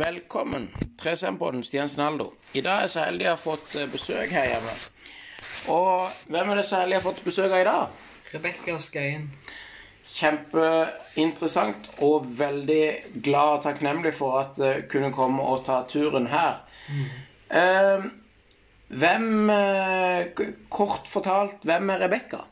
[0.00, 0.70] Velkommen,
[1.02, 2.30] 3SM-podden Stian Aldo.
[2.54, 4.72] I dag er jeg så heldig jeg har fått eh, besøk her hjemme.
[5.74, 7.98] Og hvem er det så heldig jeg har fått besøk av i dag?
[8.32, 9.26] Rebekka Skøyen.
[10.14, 16.62] Kjempeinteressant og veldig glad og takknemlig for at jeg kunne komme og ta turen her.
[17.52, 18.10] Eh,
[19.04, 22.46] hvem eh, Kort fortalt, hvem er Rebekka?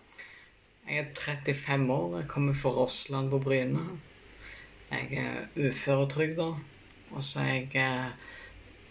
[0.84, 2.18] Jeg er 35 år.
[2.20, 3.86] Jeg kommer fra Rossland på Bryne.
[4.92, 6.52] Jeg er uføretrygda,
[7.12, 8.10] og så er jeg eh,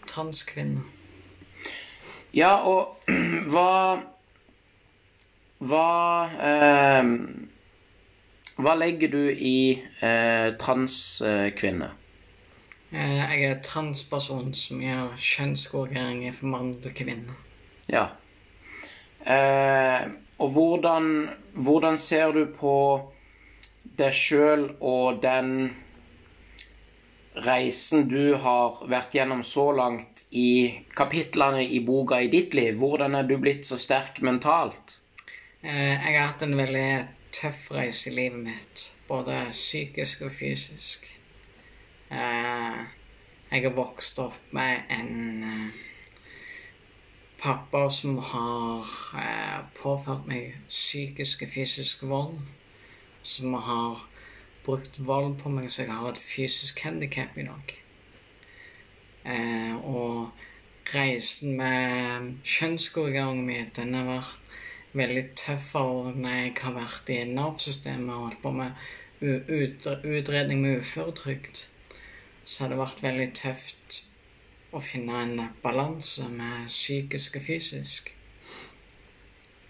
[0.08, 0.82] transkvinne.
[2.34, 2.96] Ja, og
[3.52, 3.70] hva
[5.58, 5.86] Hva
[6.48, 7.08] eh,
[8.58, 11.90] Hva legger du i eh, transkvinne?
[12.92, 17.36] Eh, Jeg er transperson som gjør kjønnskorrigeringer for mann til kvinne.
[17.88, 18.06] Ja.
[19.26, 22.74] Eh, og hvordan, hvordan ser du på
[23.98, 25.74] deg sjøl og den
[27.44, 32.78] reisen du har vært gjennom så langt i kapitlene i boka i ditt liv?
[32.80, 34.98] Hvordan er du blitt så sterk mentalt?
[35.62, 41.06] Eh, Jeg har hatt en veldig tøff reise i livet mitt, både psykisk og fysisk.
[42.10, 42.78] Eh,
[43.50, 45.70] Jeg har vokst opp med en eh,
[47.40, 48.84] pappa som har
[49.82, 52.38] påført meg psykisk og fysisk vold.
[53.22, 53.98] Som har
[54.68, 57.72] brukt vold på meg så jeg har et fysisk handikap i dag.
[59.28, 64.44] Eh, og reisen med kjønnskorrigeringen min, den har vært
[64.98, 68.70] veldig tøff år når jeg har vært i Nav-systemet og holdt på med
[70.18, 71.64] utredning med uføretrygd.
[72.44, 74.02] Så har det vært veldig tøft
[74.72, 78.12] å finne en balanse med psykisk og fysisk.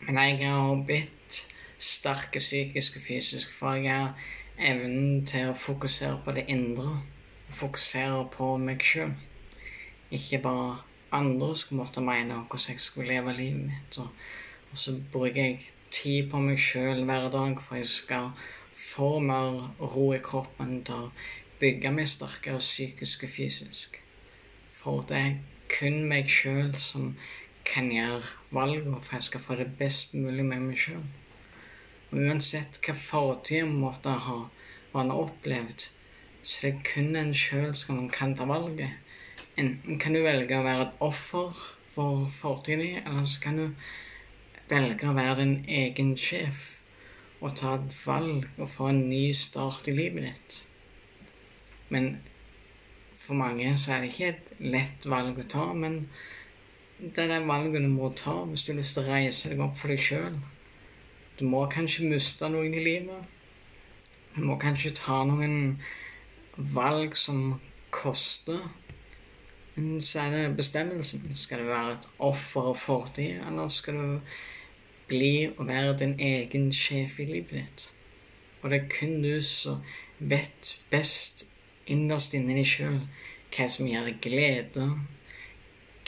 [0.07, 1.43] Men jeg har blitt
[1.79, 4.29] sterk psykisk og fysisk, for jeg har
[4.59, 6.99] evnen til å fokusere på det indre.
[7.49, 9.15] Fokusere på meg sjøl.
[10.15, 10.59] Ikke hva
[11.15, 13.99] andre skulle måtte mene om hvordan jeg skulle leve livet mitt.
[13.99, 14.09] Og,
[14.71, 18.33] og så bruker jeg tid på meg sjøl hver dag for jeg skal
[18.79, 21.13] få mer ro i kroppen til å
[21.59, 23.97] bygge meg sterkere psykisk og fysisk.
[24.71, 25.39] For det er
[25.73, 27.15] kun meg sjøl som
[27.69, 28.23] kan gjøre
[28.55, 31.03] valgene for jeg skal få det best mulig med meg sjøl.
[32.09, 34.39] Og uansett hva fortid man måtte ha,
[34.91, 35.89] hva han har opplevd,
[36.43, 38.97] så det er kun en sjøl som kan ta valget.
[39.59, 41.53] Enten kan du velge å være et offer
[41.93, 43.67] for fortiden din, eller så kan du
[44.71, 46.79] velge å være din egen sjef
[47.39, 50.59] og ta et valg og få en ny start i livet ditt.
[51.93, 52.11] Men
[53.19, 56.07] for mange så er det ikke et lett valg å ta, men
[56.99, 59.63] det er det valget du må ta hvis du har lyst til å reise deg
[59.63, 60.39] opp for deg sjøl.
[61.39, 63.27] Du må kanskje miste noen i livet.
[64.35, 65.79] Du må kanskje ta noen
[66.57, 67.61] valg som
[67.95, 68.59] koster.
[69.77, 71.29] Men så er det bestemmelsen.
[71.39, 74.35] Skal du være et offer av fortid, eller skal du
[75.09, 77.87] bli og være din egen sjef i livet ditt?
[78.63, 79.87] Og det er kun du som
[80.19, 81.47] vet best
[81.87, 82.99] innerst inni deg sjøl
[83.55, 84.89] hva som gir deg glede,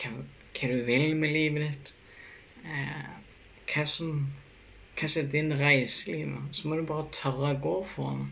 [0.00, 0.10] hva,
[0.58, 1.94] hva du vil med livet ditt,
[2.66, 3.10] eh,
[3.70, 4.26] hva som
[5.00, 6.53] hva som er din reise i livet.
[6.53, 8.28] Så må du bare tørre å gå for den,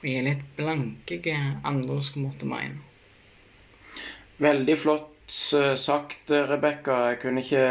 [0.00, 2.82] og gi litt blanke hva andre skulle måtte mene.
[4.42, 6.98] Veldig flott eh, sagt, eh, Rebekka.
[7.12, 7.66] Jeg kunne ikke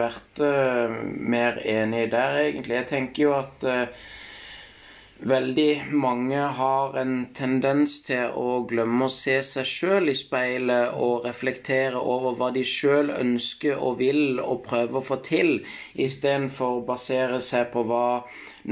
[0.00, 0.94] vært eh,
[1.34, 2.78] mer enig der, egentlig.
[2.80, 3.66] Jeg tenker jo at
[5.22, 11.28] veldig mange har en tendens til å glemme å se seg sjøl i speilet og
[11.28, 15.54] reflektere over hva de sjøl ønsker og vil og prøver å få til,
[15.94, 18.08] istedenfor å basere seg på hva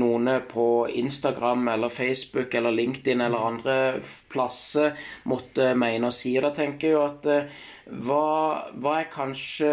[0.00, 3.78] noen på Instagram eller Facebook eller LinkedIn eller andre
[4.32, 4.98] plasser
[5.28, 6.34] måtte mene og si.
[6.40, 7.64] Da tenker jeg jo at eh,
[8.02, 9.72] hva, hva er kanskje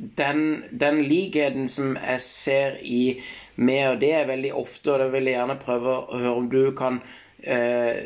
[0.00, 3.20] den, den likheten som jeg ser i
[3.60, 6.48] meg og det, er veldig ofte, og da vil jeg gjerne prøve å høre om
[6.52, 7.00] du kan
[7.44, 8.00] eh,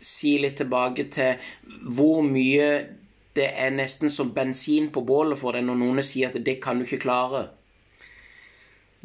[0.00, 1.52] si litt tilbake til
[1.86, 2.70] hvor mye
[3.36, 6.80] det er nesten som bensin på bålet for deg når noen sier at det kan
[6.80, 7.46] du ikke klare.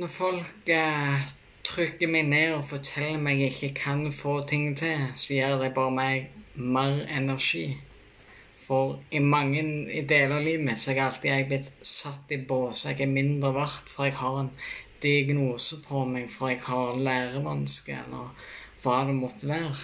[0.02, 1.28] Når folk eh,
[1.66, 5.76] trykker meg ned og forteller meg jeg ikke kan få ting til, så gir det
[5.78, 7.76] bare meg mer energi.
[8.66, 9.62] For i mange
[10.10, 12.86] deler av livet mitt så har jeg alltid blitt satt i bås.
[12.88, 14.52] Jeg er mindre verdt for jeg har en
[15.04, 18.50] diagnose på meg, for jeg har lærevansker, eller
[18.84, 19.76] hva det måtte være.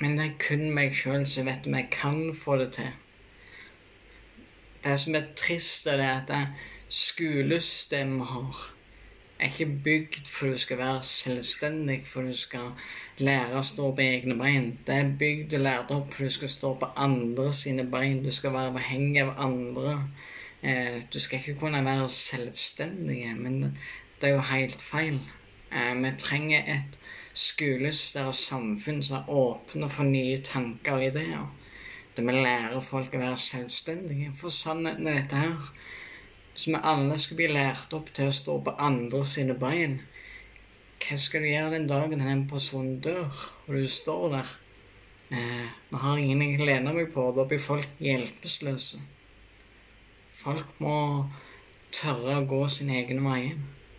[0.00, 2.92] Men det er kun meg sjøl som vet om jeg kan få det til.
[4.84, 6.30] Det som er trist, er at
[6.88, 8.62] skolesystemet har,
[9.40, 12.72] er ikke bygd for du skal være selvstendig, for du skal
[13.18, 14.72] lære å stå på egne bein.
[14.86, 18.24] Det er bygd og lært opp for du skal stå på andre sine bein.
[18.24, 19.98] Du skal være avhengig av andre.
[20.62, 23.76] Eh, du skal ikke kunne være selvstendig, men
[24.20, 25.20] det er jo helt feil.
[25.72, 26.98] Eh, vi trenger et
[27.34, 31.46] skolestørre samfunn som er åpne for nye tanker og ideer.
[32.16, 34.32] Der vi lærer folk å være selvstendige.
[34.36, 35.70] For sannheten er dette her.
[36.52, 40.00] Hvis vi alle skal bli lært opp til å stå på andre sine bein,
[41.00, 43.30] hva skal du gjøre den dagen en person dør,
[43.66, 44.52] og du står der?
[45.30, 49.00] Eh, nå har ingen jeg lener meg på, da blir folk hjelpeløse.
[50.40, 50.96] Folk må
[51.92, 53.58] tørre å gå sine egne veier.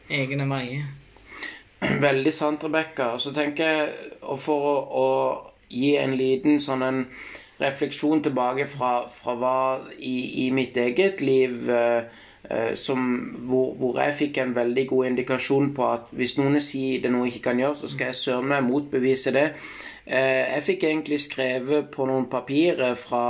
[0.10, 0.88] Egne veier.
[2.02, 3.12] Veldig sant, Rebekka.
[3.16, 5.06] Og så tenker jeg, og for å, å,
[5.72, 7.04] gi en liten sånn en
[7.62, 9.54] refleksjon tilbake fra, fra hva
[10.00, 12.10] i, i, mitt eget liv eh,
[12.50, 13.06] eh, som,
[13.46, 17.30] hvor, hvor, jeg fikk en veldig god indikasjon på at hvis noen sier det noe
[17.30, 19.48] jeg ikke kan gjøre, så skal jeg søren meg motbevise det.
[20.10, 23.26] Eh, jeg fikk egentlig skrevet på noen papirer fra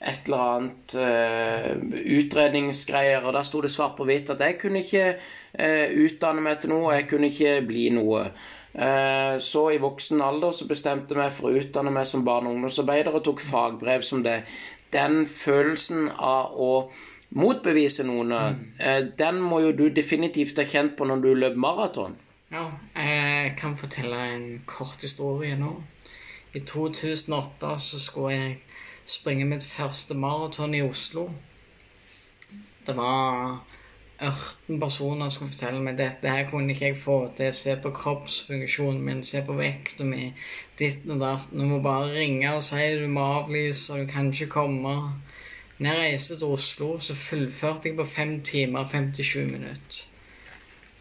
[0.00, 1.74] et eller annet uh,
[2.16, 6.62] utredningsgreier, og der sto det svart på hvitt at jeg kunne ikke uh, utdanne meg
[6.62, 8.24] til noe, jeg kunne ikke bli noe.
[8.70, 12.48] Uh, så i voksen alder så bestemte jeg meg for å utdanne meg som barne-
[12.48, 14.40] og ungdomsarbeider og tok fagbrev som det.
[14.94, 16.72] Den følelsen av å
[17.36, 19.12] motbevise noen, mm.
[19.14, 22.16] den må jo du definitivt ha kjent på når du løp maraton.
[22.50, 22.64] Ja,
[22.96, 25.76] jeg kan fortelle en kort historie nå.
[26.58, 28.56] I 2008 så skulle jeg
[29.10, 31.28] springe mitt første maraton i Oslo.
[32.86, 33.60] Det var
[34.20, 37.54] 18 personer som skulle fortelle meg dette her kunne ikke jeg få til.
[37.56, 40.30] Se på kroppsfunksjonen min, se på vekta mi,
[40.78, 41.48] ditt og datt.
[41.52, 44.94] Du må bare ringe og si du må avlyse, du kan ikke komme.
[45.80, 50.04] Når jeg reiste til Oslo, så fullførte jeg på 5 timer og 57 minutter.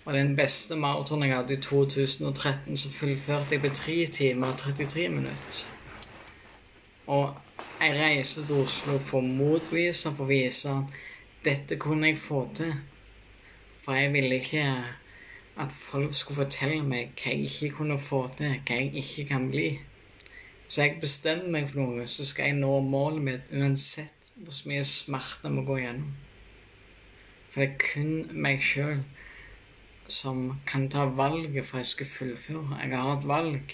[0.06, 4.58] Og den beste maratonen jeg hadde i 2013, så fullførte jeg på 3 timer og
[4.58, 5.66] 33 minutter.
[7.08, 7.34] Og
[7.82, 10.74] jeg reiste til Oslo for å motvise for å vise
[11.46, 12.74] dette kunne jeg få til.
[13.80, 14.66] For jeg ville ikke
[15.60, 19.48] at folk skulle fortelle meg hva jeg ikke kunne få til, hva jeg ikke kan
[19.52, 19.70] bli.
[20.68, 24.84] Så jeg bestemmer meg for noe, så skal jeg nå målet mitt uansett hvor mye
[24.88, 26.12] smerte jeg må gå gjennom.
[27.50, 29.02] For det er kun meg sjøl
[30.10, 32.78] som kan ta valget for jeg skal fullføre.
[32.84, 33.74] Jeg har et valg.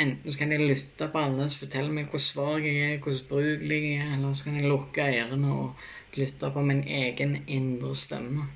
[0.00, 3.18] Enten så kan jeg lytte på alle som forteller meg hvor svak jeg er, hvor
[3.28, 7.94] brukelig jeg er, eller så kan jeg lukke ørene og lytte på min egen indre
[7.96, 8.48] stemme.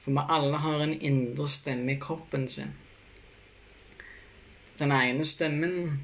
[0.00, 2.74] For vi alle har en indre stemme i kroppen sin.
[4.80, 6.00] Den ene stemmen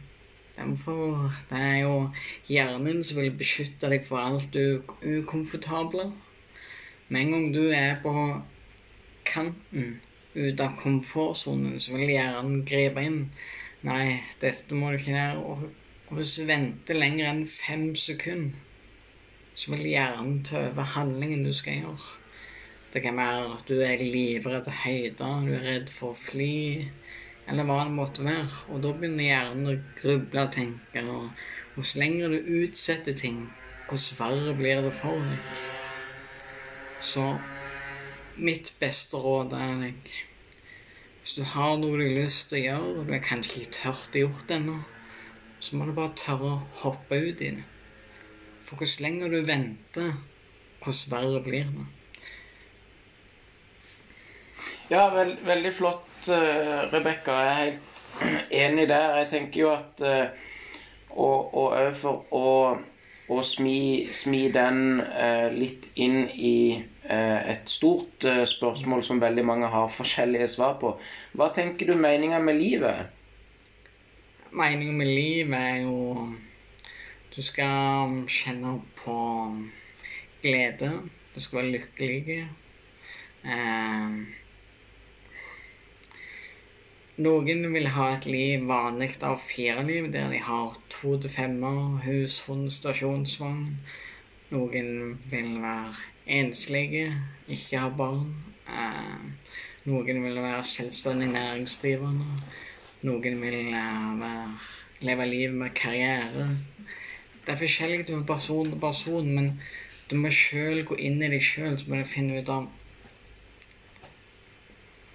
[0.56, 2.10] den får, Det er jo
[2.49, 6.12] hjernen som vil beskytte deg for alt du ukomfortable.
[7.08, 8.12] Med en gang du er på
[9.25, 10.00] kanten
[10.34, 13.20] ut av komfortsonen, så vil hjernen gripe inn
[13.87, 15.56] Nei, dette må du ikke gjøre.
[16.09, 18.59] Og hvis du venter lenger enn fem sekunder,
[19.56, 22.09] så vil hjernen ta over handlingen du skal gjøre.
[22.93, 26.57] Det kan være at du er livredd høyder, du er redd for å fly,
[27.47, 28.50] eller hva det måtte være.
[28.75, 31.07] Og da begynner hjernen å gruble og tenke.
[31.07, 31.31] Og,
[31.76, 33.45] og så lenger du utsetter ting,
[33.87, 35.66] hvordan verre blir det for deg?
[37.07, 37.37] Så
[38.37, 40.16] mitt beste råd er deg
[41.26, 43.73] hvis du har noe du har lyst til å gjøre, og du er kanskje ikke
[43.75, 44.76] tørt å gjøre det ennå,
[45.59, 47.64] så må du bare tørre å hoppe ut i det.
[48.68, 50.12] For hvordan lenger du venter,
[50.85, 51.88] hvordan verre blir det.
[54.92, 57.40] Ja, veld, veldig flott, uh, Rebekka.
[57.42, 58.06] Jeg er helt
[58.62, 59.18] enig der.
[59.25, 60.45] Jeg tenker jo at uh,
[61.11, 62.49] Og òg for å,
[63.35, 66.59] å smi, smi den uh, litt inn i
[67.52, 70.94] et stort eh, spørsmål som veldig mange har forskjellige svar på.
[71.36, 73.12] Hva tenker du meninga med livet?
[74.56, 76.32] Meninga med livet er jo
[77.36, 79.16] Du skal kjenne på
[80.42, 80.88] glede.
[81.34, 82.38] Du skal være lykkelig.
[83.44, 84.16] Eh,
[87.16, 92.00] noen vil ha et liv vanlig av fire liv, der de har to til femmer,
[92.08, 93.78] hus, hund, stasjonsvogn.
[94.52, 97.12] Noen vil være enslige,
[97.49, 98.35] ikke har barn.
[98.68, 99.56] Eh,
[99.87, 102.26] noen vil være selvstendig næringsdrivende.
[103.06, 104.59] Noen vil eh, være,
[105.00, 106.50] leve livet med karriere.
[107.47, 109.61] Det er forskjellig fra person til person, men
[110.11, 112.68] du må sjøl gå inn i deg sjøl så må du finne ut av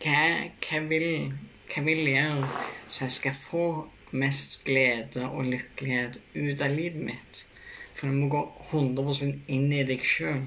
[0.01, 0.23] hva,
[0.65, 1.07] hva vil
[1.71, 2.47] hva vil jeg gjøre
[2.91, 3.65] så jeg skal få
[4.11, 7.45] mest glede og lykkelighet ut av livet mitt?
[7.95, 8.41] For du må gå
[8.73, 10.41] 100 inn i deg sjøl.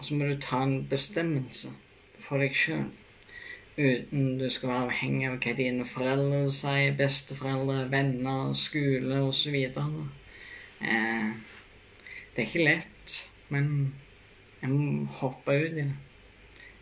[0.00, 1.68] Og så må du ta en bestemmelse
[2.16, 2.86] for deg sjøl.
[3.76, 9.58] uten du skal være avhengig av hva dine foreldre sier, besteforeldre, venner, skole osv.
[10.80, 11.28] Eh,
[12.32, 13.16] det er ikke lett,
[13.52, 13.66] men
[14.62, 15.86] jeg må hoppe ut i det.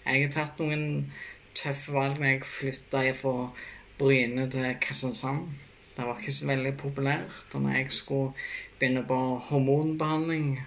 [0.07, 1.11] Jeg har tatt noen
[1.59, 3.51] tøffe valg når jeg flytta fra
[3.99, 5.49] Bryne til Kristiansand.
[5.97, 7.51] Det var ikke så veldig populært.
[7.55, 8.33] Og når jeg skulle
[8.79, 9.19] begynne på
[9.51, 10.61] hormonbehandling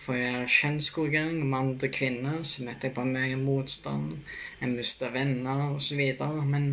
[0.00, 4.14] for jeg er kjønnskorrigering, mann til kvinne, så møtte jeg på mye motstand.
[4.60, 6.00] Jeg mista venner osv.
[6.48, 6.70] Men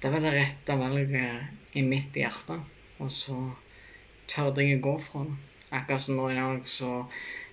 [0.00, 2.56] det var det rette valget i mitt hjerte.
[2.98, 3.36] Og så
[4.30, 5.36] tørde jeg å gå fra det.
[5.74, 6.92] Akkurat som nå i dag så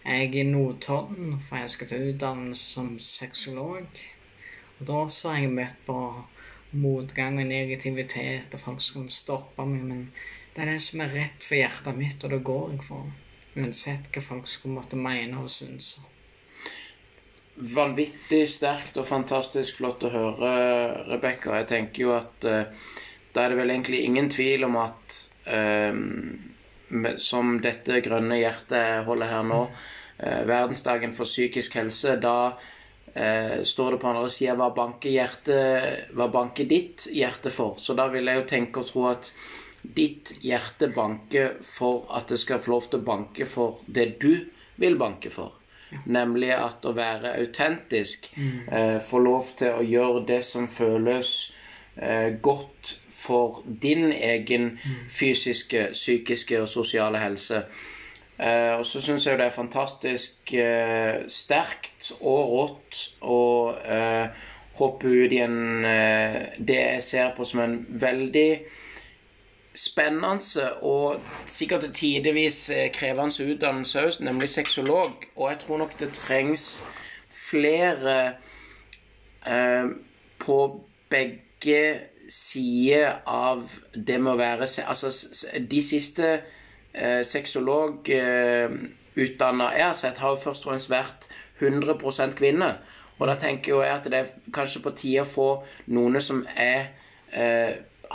[0.06, 4.04] er jeg i Notodden, for jeg skal ta utdannelse som sexolog.
[4.80, 5.98] Og da så har jeg møtt på
[6.72, 9.84] motgang og negativitet, og folk skal stoppe meg.
[9.90, 10.08] Men
[10.56, 13.12] det er det som er rett for hjertet mitt, og det går jeg for.
[13.56, 15.98] Uansett hva folk skulle måtte mene og synes.
[17.56, 20.52] Vanvittig sterkt og fantastisk flott å høre,
[21.12, 21.58] Rebekka.
[21.60, 22.92] Jeg tenker jo at uh,
[23.36, 25.18] da er det vel egentlig ingen tvil om at
[25.52, 25.94] uh,
[27.20, 32.54] som dette grønne hjertet holder her nå, uh, verdensdagen for psykisk helse, da
[33.14, 34.70] eh, står det på andre sida hva
[36.16, 37.76] hva banker ditt hjerte for?
[37.78, 39.32] Så da vil jeg jo tenke og tro at
[39.82, 44.34] ditt hjerte banker for at det skal få lov til å banke for det du
[44.82, 45.58] vil banke for.
[45.92, 46.02] Ja.
[46.22, 48.60] Nemlig at å være autentisk, mm.
[48.72, 51.52] eh, få lov til å gjøre det som føles
[51.98, 55.10] eh, godt for din egen mm.
[55.12, 57.66] fysiske, psykiske og sosiale helse.
[58.40, 63.42] Eh, og så syns jeg det er fantastisk uh, sterkt og rått å
[63.76, 64.48] uh,
[64.80, 65.84] hoppe ut i en
[66.58, 68.50] det jeg ser på som en veldig
[69.76, 75.14] spennende og sikkert til tidevis krevende utdannelse òg, nemlig sexolog.
[75.36, 76.84] Og jeg tror nok det trengs
[77.32, 78.34] flere
[80.40, 80.58] på
[81.10, 82.00] begge
[82.32, 85.12] sider av det med å være Altså
[85.68, 86.42] de siste
[86.94, 91.28] eh, sexologutdanna eh, jeg har sett, har jo først og fremst vært
[91.60, 92.74] 100% kvinner.
[93.20, 95.50] Og da tenker jeg at det er kanskje på tide å få
[95.94, 96.82] noen som er
[97.36, 97.72] eh,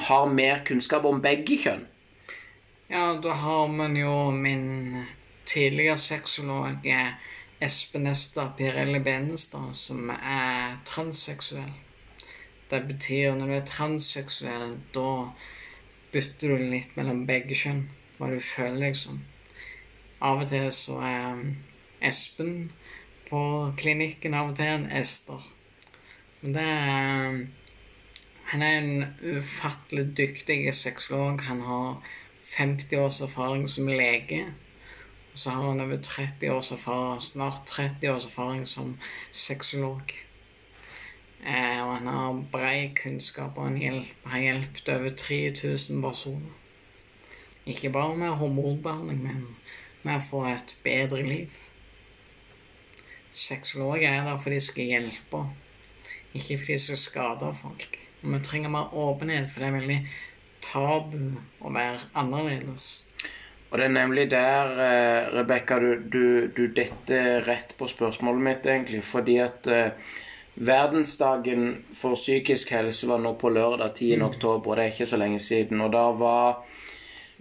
[0.09, 1.87] har mer kunnskap om begge kjønn.
[2.91, 5.05] Ja, da har man jo min
[5.47, 7.17] tidligere sexolog eh,
[7.61, 11.73] Espen Ester Pirelli Benestad, som er transseksuell.
[12.71, 15.11] Det betyr når du er transseksuell, da
[16.12, 17.87] bytter du litt mellom begge kjønn
[18.19, 19.21] hva du føler, liksom.
[20.25, 21.43] Av og til så er
[22.07, 22.71] Espen
[23.29, 23.41] på
[23.79, 25.43] klinikken, av og til en Ester.
[26.41, 27.41] Men det er
[28.47, 31.41] Han er en ufattelig dyktig sexolog.
[31.43, 32.03] Han har
[32.43, 34.45] 50 års erfaring som lege.
[35.33, 38.99] Og så har han over 30 års erfaring, snart 30 års erfaring som
[39.33, 40.12] sexolog.
[41.47, 46.55] Eh, og han har bred kunnskap, og han har hjulpet over 3000 personer.
[47.67, 49.57] Ikke bare med hormonbehandling, men
[50.03, 51.50] med å få et bedre liv.
[53.33, 55.45] Sexologer er der for de skal hjelpe,
[56.35, 58.06] ikke fordi de skal skade folk.
[58.23, 59.99] Og vi trenger mer åpenhet, for det er veldig
[60.65, 61.19] tabu
[61.61, 63.07] å være annerledes.
[63.71, 68.67] Og det er nemlig der, uh, Rebekka, du, du, du detter rett på spørsmålet mitt,
[68.71, 69.03] egentlig.
[69.05, 70.15] Fordi at uh,
[70.57, 74.17] verdensdagen for psykisk helse var nå på lørdag 10.
[74.17, 74.27] Mm.
[74.31, 75.85] oktober, og det er ikke så lenge siden.
[75.85, 76.65] Og da var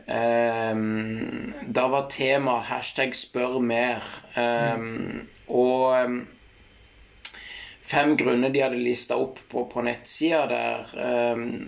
[0.06, 4.06] Um, da var temaet hashtag 'spør mer'.
[4.38, 6.28] Um, og um,
[7.86, 10.96] fem grunner de hadde lista opp på, på nettsida der,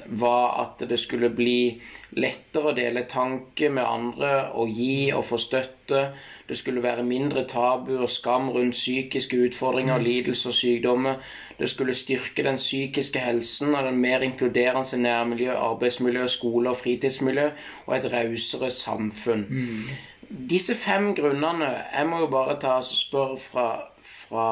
[0.07, 1.77] var at det skulle bli
[2.17, 6.01] lettere å dele tanker med andre og gi og få støtte.
[6.47, 10.05] Det skulle være mindre tabu og skam rundt psykiske utfordringer, mm.
[10.05, 11.21] lidelser og sykdommer.
[11.59, 17.49] Det skulle styrke den psykiske helsen og den mer inkluderende nærmiljø, arbeidsmiljø, skole og fritidsmiljø
[17.85, 19.45] og et rausere samfunn.
[19.49, 19.97] Mm.
[20.27, 23.67] Disse fem grunnene Jeg må jo bare ta og spørre fra,
[24.03, 24.47] fra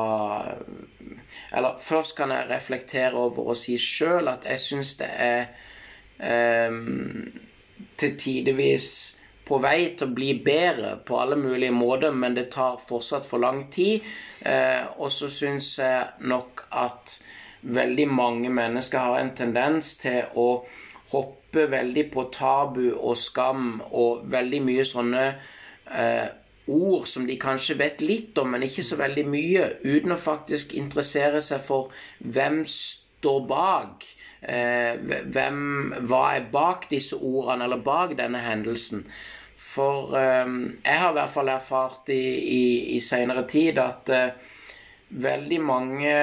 [1.51, 7.27] Eller først kan jeg reflektere over og si sjøl at jeg syns det er um,
[7.99, 8.87] til tidevis
[9.45, 13.43] på vei til å bli bedre på alle mulige måter, men det tar fortsatt for
[13.43, 14.01] lang tid.
[14.41, 17.19] Eh, og så syns jeg nok at
[17.61, 20.47] veldig mange mennesker har en tendens til å
[21.11, 25.25] hoppe veldig på tabu og skam og veldig mye sånne
[25.91, 26.27] eh,
[26.67, 30.73] ord som de kanskje vet litt om, men ikke så veldig mye, uten å faktisk
[30.77, 34.05] interessere seg for hvem står bak.
[34.41, 34.97] Eh,
[35.33, 35.59] hvem,
[36.05, 39.05] hva er bak disse ordene, eller bak denne hendelsen?
[39.57, 40.45] For eh,
[40.85, 42.23] jeg har i hvert fall erfart i,
[42.59, 42.65] i,
[42.97, 44.53] i seinere tid at uh,
[45.09, 46.15] veldig mange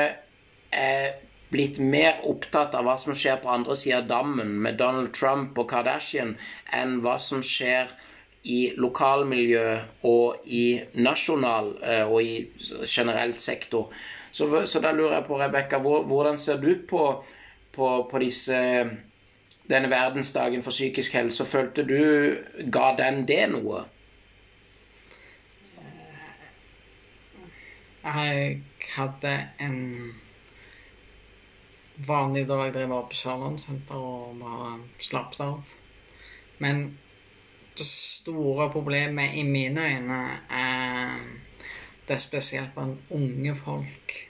[0.73, 1.13] er
[1.53, 5.59] blitt mer opptatt av hva som skjer på andre sida av dammen med Donald Trump
[5.61, 6.37] og Kardashian,
[6.73, 7.93] enn hva som skjer
[8.45, 9.67] i lokalmiljø
[10.09, 12.35] og i nasjonal eh, og i
[12.87, 13.93] generelt sektor.
[14.33, 17.07] Så, så da lurer jeg på, Rebekka, hvordan ser du på,
[17.73, 18.59] på, på disse
[19.69, 21.47] denne verdensdagen for psykisk helse.
[21.47, 23.85] Følte du Ga den det noe?
[28.03, 28.63] Jeg
[28.97, 29.33] hadde
[29.63, 29.79] en
[32.07, 35.77] vanlig dag der jeg var på Sørlandssenteret og bare slappet av.
[36.59, 36.99] Men
[37.79, 41.17] det store problemet i mine øyne er
[42.09, 44.29] det er spesielt blant unge folk.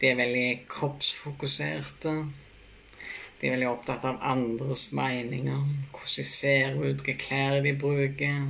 [0.00, 2.12] De er veldig kroppsfokuserte.
[3.40, 8.42] De er veldig opptatt av andres meninger, hvordan de ser ut, hvilke klær de bruker.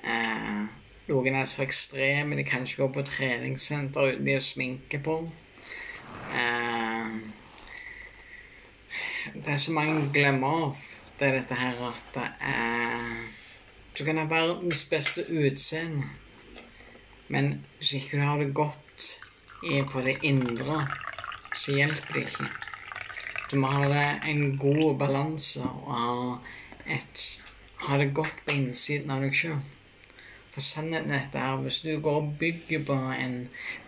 [0.00, 0.62] Eh,
[1.08, 5.18] noen er så ekstreme, de kan ikke gå på treningssenter uten de har sminke på.
[6.32, 7.12] Eh,
[9.34, 10.86] det er så mange glemmer av
[11.20, 13.26] det er dette her at det er
[13.98, 16.06] Du kan ha verdens beste utseende,
[17.28, 19.18] men hvis ikke du har det godt
[19.64, 20.86] i på det indre,
[21.54, 22.46] så hjelper det ikke.
[23.50, 26.36] Du må ha en god balanse og ha,
[26.86, 27.42] et,
[27.76, 29.58] ha det godt på innsiden av deg sjøl.
[30.54, 33.36] For sannheten er dette her, hvis du går og bygger på en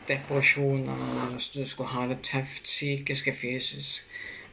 [0.09, 4.09] depresjon, eller hvis du skulle ha det tøft psykisk og fysisk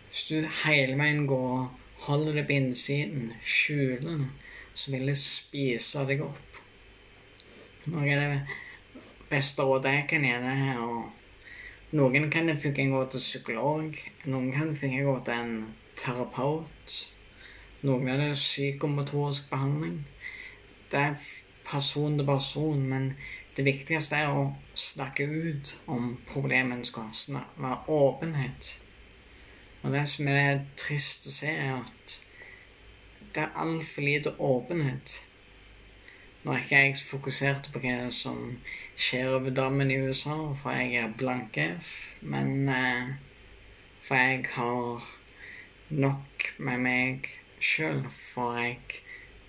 [0.09, 1.67] Hvis du hele veien går
[2.05, 4.31] holder det på innsiden, skjuler den.
[4.73, 6.59] så vil det spise deg opp.
[7.91, 8.41] Noe av det
[9.29, 11.07] beste rådet jeg kan gi deg, er å
[11.89, 13.95] noen kan det funke gå til psykolog.
[14.29, 15.55] Noen kan det funke gå til en
[15.97, 16.97] terapeut.
[17.81, 20.03] Noen er det psykomotorisk behandling.
[20.91, 21.15] Det er
[21.65, 23.15] person til person, men
[23.57, 27.09] det viktigste er å snakke ut om problemene skal
[27.57, 28.69] være åpenhet.
[29.81, 32.19] Og det som er trist å se, er at
[33.35, 35.19] det er altfor lite åpenhet.
[36.43, 38.43] Nå er ikke jeg så fokusert på hva som
[38.99, 43.17] skjer over dammen i USA, for jeg er blank F, men eh,
[44.01, 45.03] For jeg har
[45.89, 47.27] nok med meg
[47.59, 49.03] sjøl, for jeg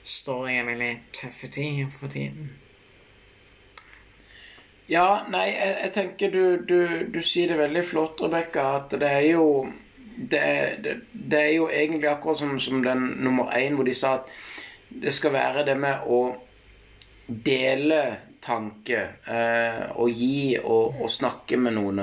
[0.05, 2.51] står i en veldig tøff tid for tiden.
[4.90, 6.81] Ja, nei, jeg, jeg tenker du, du,
[7.14, 9.45] du, sier det veldig flott, Rebekka, at det er jo
[10.16, 10.42] det,
[10.85, 14.33] det, det, er jo egentlig akkurat som, som den nummer én, hvor de sa at
[14.90, 16.20] det skal være det med å
[17.31, 18.01] dele
[18.42, 22.03] tanke eh, og gi og, og, snakke med noen.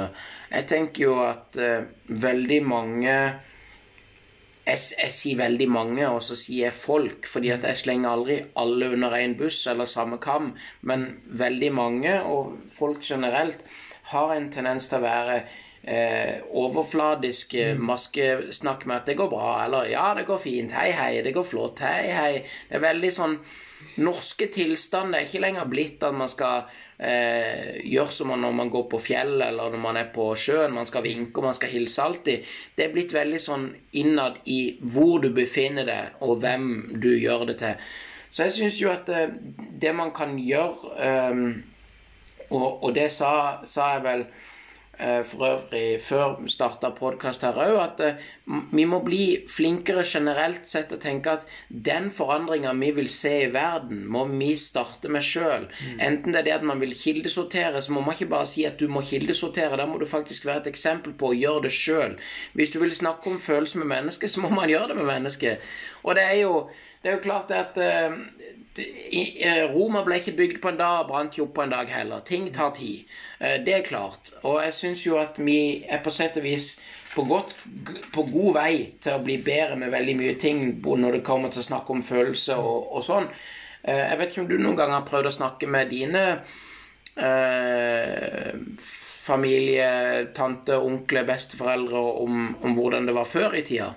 [0.51, 3.15] Jeg tenker jo at eh, veldig mange
[4.67, 8.37] jeg, jeg, sier veldig mange, og så sier jeg folk, fordi at jeg slenger aldri
[8.59, 11.07] alle under én buss eller samme kam, men
[11.39, 13.63] veldig mange, og folk generelt,
[14.11, 15.37] har en tendens til å være
[15.87, 17.85] eh, overfladisk mm.
[17.87, 21.47] maskesnakk med at det går bra, eller ja, det går fint, hei, hei, det går
[21.47, 22.33] flott, hei, hei.
[22.67, 23.39] Det er veldig sånn
[24.01, 26.65] norske tilstander er ikke lenger blitt at man skal
[26.97, 30.73] eh, gjøre som når man går på fjellet eller når man er på sjøen.
[30.73, 32.51] Man skal vinke og man skal hilse alltid.
[32.75, 33.69] Det er blitt veldig sånn
[34.01, 37.87] innad i hvor du befinner deg, og hvem du gjør det til.
[38.29, 39.33] Så jeg syns jo at eh,
[39.81, 41.41] det man kan gjøre, eh,
[42.49, 43.31] og, og, det sa,
[43.67, 44.56] sa jeg vel Eh,
[44.97, 48.23] for øvrig før vi starta podkast her òg, at eh,
[48.73, 53.51] vi må bli flinkere generelt sett å tenke at den forandringa vi vil se i
[53.53, 55.67] verden, må vi starte med sjøl.
[55.69, 56.01] Mm.
[56.09, 58.79] Enten det er det at man vil kildesortere, så må man ikke bare si at
[58.81, 59.77] du må kildesortere.
[59.77, 62.17] Da må du faktisk være et eksempel på å gjøre det sjøl.
[62.57, 65.65] Hvis du vil snakke om følelser med mennesket, så må man gjøre det med mennesket.
[66.03, 66.53] Og det er jo,
[67.03, 68.17] det er jo klart at uh,
[69.73, 72.23] Roma ble ikke bygd på en dag, brant ikke opp på en dag heller.
[72.27, 73.07] Ting tar tid.
[73.39, 74.33] Eh, det er klart.
[74.43, 76.75] Og jeg syns jo at vi er på sett og vis
[77.13, 77.55] på, godt,
[78.13, 81.63] på, god vei til å bli bedre med veldig mye ting når det kommer til
[81.63, 83.29] å snakke om følelser og, og sånn.
[83.83, 86.23] Eh, jeg vet ikke om du noen gang har prøvd å snakke med dine
[87.17, 88.53] eh,
[89.27, 93.91] familie, tante, onkler, besteforeldre om, om hvordan det var før i tida?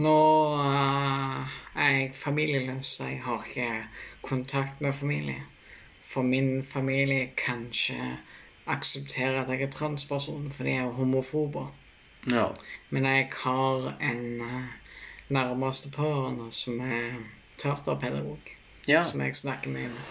[0.00, 0.16] Nå
[0.54, 3.00] uh, er jeg familieløs.
[3.00, 3.84] Jeg har ikke
[4.22, 5.42] kontakt med familie.
[6.02, 8.16] For min familie kan ikke
[8.66, 11.66] akseptere at jeg er transperson, for de er homofobe.
[12.30, 12.46] Ja.
[12.90, 14.62] Men jeg har en uh,
[15.28, 17.10] nærmeste pårørende som er
[17.58, 18.38] teaterpedagog,
[18.88, 19.02] ja.
[19.02, 20.04] som jeg snakker mye med.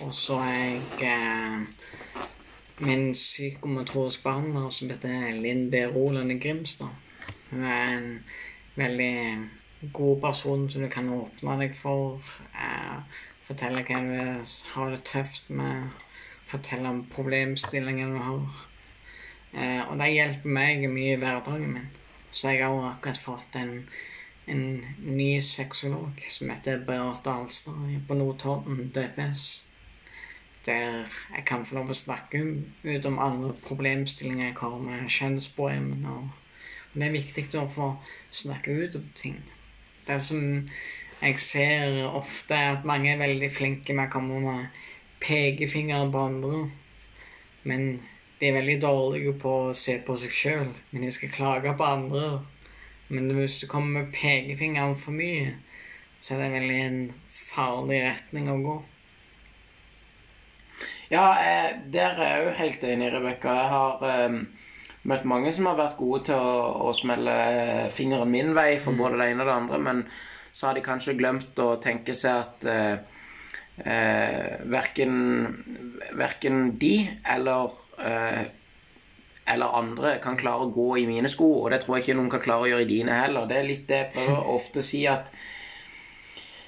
[0.00, 1.60] Og så er jeg uh,
[2.78, 5.74] min psykomotorisk behandler som heter Linn B.
[5.74, 6.88] Roland Grimstad.
[7.50, 8.24] Hun er en
[8.76, 9.38] veldig
[9.92, 12.20] god person som du kan åpne deg for.
[12.54, 16.04] Eh, fortelle hva du har det tøft med.
[16.46, 18.62] Fortelle om problemstillingen du har.
[19.52, 21.90] Eh, og det hjelper meg mye i hverdagen min.
[22.30, 23.88] Så jeg har akkurat fått en,
[24.46, 24.62] en
[24.98, 29.66] ny sexolog som heter Beate Alstad på Notodden DPS.
[30.64, 32.40] Der jeg kan få lov å snakke
[32.84, 36.06] ut om andre problemstillinger jeg har med kjønnsproblemen.
[36.06, 36.30] Og
[36.94, 37.96] det er viktig å få
[38.30, 39.42] snakke ut om ting.
[40.06, 40.68] Det som
[41.22, 44.80] jeg ser ofte, er at mange er veldig flinke med å komme med
[45.22, 46.62] pekefingeren på andre.
[47.62, 48.00] Men
[48.40, 50.72] de er veldig dårlige på å se på seg sjøl.
[50.90, 52.40] Men de skal klage på andre.
[53.12, 55.52] Men hvis du kommer med pekefingeren for mye,
[56.22, 56.98] så er det veldig en
[57.34, 58.74] farlig retning å gå.
[61.12, 63.54] Ja, eh, der er jeg jo helt enig, Rebekka.
[63.58, 64.36] Jeg har eh,
[65.10, 67.34] møtt mange som har vært gode til å, å smelle
[67.94, 70.04] fingeren min vei for både det ene og det andre, men
[70.52, 72.96] så har de kanskje glemt å tenke seg at eh,
[73.82, 75.14] eh, verken,
[76.18, 76.96] verken de
[77.34, 78.42] eller eh,
[79.52, 82.30] eller andre kan klare å gå i mine sko, og det tror jeg ikke noen
[82.30, 83.48] kan klare å gjøre i dine heller.
[83.50, 85.32] Det er litt det jeg prøver ofte å si at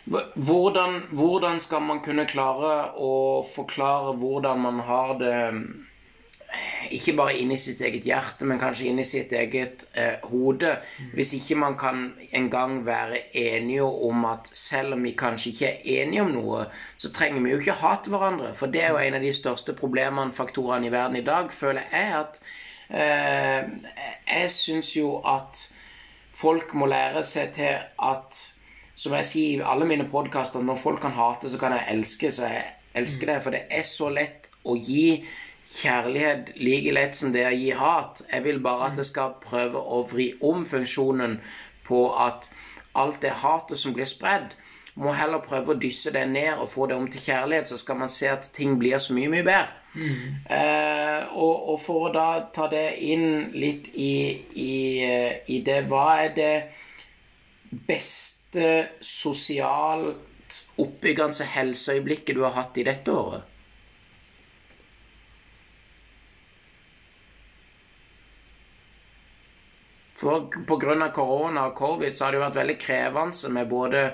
[0.05, 5.39] hvordan, hvordan skal man kunne klare å forklare hvordan man har det
[6.93, 10.75] ikke bare inni sitt eget hjerte, men kanskje inni sitt eget eh, hode.
[11.15, 16.03] Hvis ikke man kan engang være enige om at selv om vi kanskje ikke er
[16.03, 16.65] enige om noe,
[16.99, 18.53] så trenger vi jo ikke hate hverandre.
[18.59, 21.89] For det er jo en av de største problemene, faktorene i verden i dag, føler
[21.93, 22.41] jeg at
[22.91, 23.71] eh,
[24.29, 25.69] Jeg syns jo at
[26.35, 28.51] folk må lære seg til at
[28.95, 32.31] Som jeg sier i alle mine podkaster, når folk kan hate, så kan jeg elske.
[32.31, 32.63] Så jeg
[32.95, 35.25] elsker det, for det er så lett å gi
[35.69, 38.23] kjærlighet like lett som det å gi hat.
[38.33, 41.39] Jeg vil bare at jeg skal prøve å vri om funksjonen
[41.85, 42.51] på at
[42.95, 44.55] alt det hatet som blir spredd,
[44.95, 47.99] må heller prøve å dysse det ned og få det om til kjærlighet, så skal
[47.99, 49.81] man se at ting blir så mye, mye bedre.
[49.95, 50.37] Mm.
[50.51, 54.15] Eh, og, og, for å da ta det inn litt i,
[54.59, 54.73] i,
[55.55, 56.55] i det Hva er det
[57.87, 58.71] beste
[59.03, 63.54] sosialt oppbyggende helseøyeblikket du har hatt i dette året?
[70.25, 71.11] For pga.
[71.13, 74.05] korona og covid så har det jo vært veldig krevende med både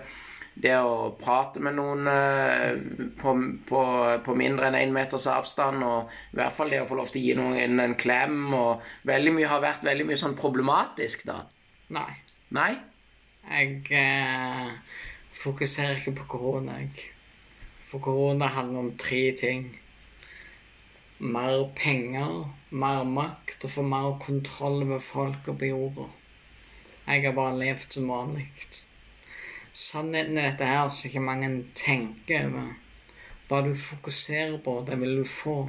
[0.60, 2.80] det å prate med noen eh,
[3.16, 3.34] på,
[3.68, 3.82] på,
[4.26, 7.22] på mindre enn én meters avstand, og i hvert fall det å få lov til
[7.22, 11.38] å gi noen en klem, og veldig mye har vært veldig mye sånn problematisk, da.
[11.96, 12.10] Nei.
[12.58, 12.72] Nei?
[13.46, 14.74] Jeg eh,
[15.38, 17.08] fokuserer ikke på korona, jeg.
[17.88, 19.70] For korona handler om tre ting
[21.20, 26.06] mer penger, mer makt og få mer kontroll over folket på jorda.
[27.06, 28.46] Jeg har bare levd som vanlig.
[29.72, 32.72] Sannheten i dette her som ikke mange tenker over.
[33.48, 35.68] Hva du fokuserer på, det vil du få.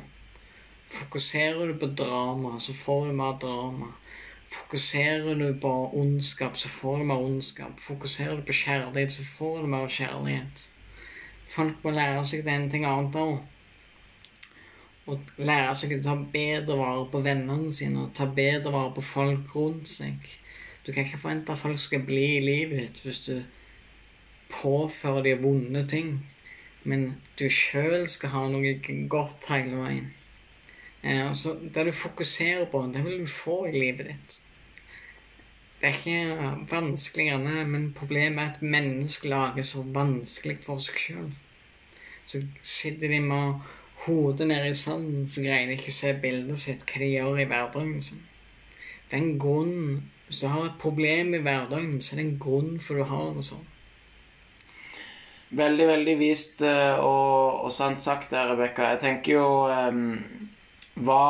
[0.91, 3.91] Fokuserer du på drama, så får du mer drama.
[4.47, 7.79] Fokuserer du på ondskap, så får du mer ondskap.
[7.79, 10.69] Fokuserer du på kjærlighet, så får du mer kjærlighet.
[11.47, 13.39] Folk må lære seg det en ting annet òg
[15.11, 19.03] og lære seg å ta bedre vare på vennene sine og ta bedre vare på
[19.05, 20.29] folk rundt seg.
[20.85, 23.35] Du kan ikke forvente at folk skal bli i livet ditt hvis du
[24.51, 26.13] påfører dem vonde ting.
[26.83, 28.73] Men du sjøl skal ha noe
[29.09, 30.07] godt hele veien.
[31.03, 31.33] Eh,
[31.73, 34.41] Det du fokuserer på, det vil du få i livet ditt.
[35.81, 41.31] Det er ikke vanskeligere, men problemet er at mennesker lager så vanskelig for seg sjøl.
[42.25, 43.61] Så sitter de med å
[44.05, 47.41] hodet nede i sanden, så greier de ikke å se bildet sitt, hva de gjør
[47.41, 48.23] i hverdagen sin.
[49.09, 49.77] Det er en grunn
[50.31, 53.33] Hvis du har et problem i hverdagen, så er det en grunn for du har
[53.35, 53.65] det sånn.
[55.59, 58.93] Veldig, veldig vist eh, og, og sant sagt der, Rebekka.
[58.93, 60.21] Jeg tenker jo um,
[60.95, 61.25] Hva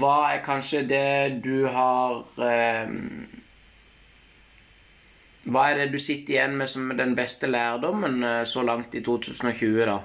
[0.00, 3.28] Hva er kanskje det du har um,
[5.48, 9.02] hva er det du sitter igjen med som den beste lærdommen eh, så langt i
[9.04, 9.98] 2020, da?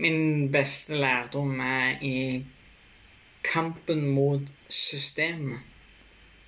[0.00, 2.44] Min beste lærdom er i
[3.44, 5.58] kampen mot systemet.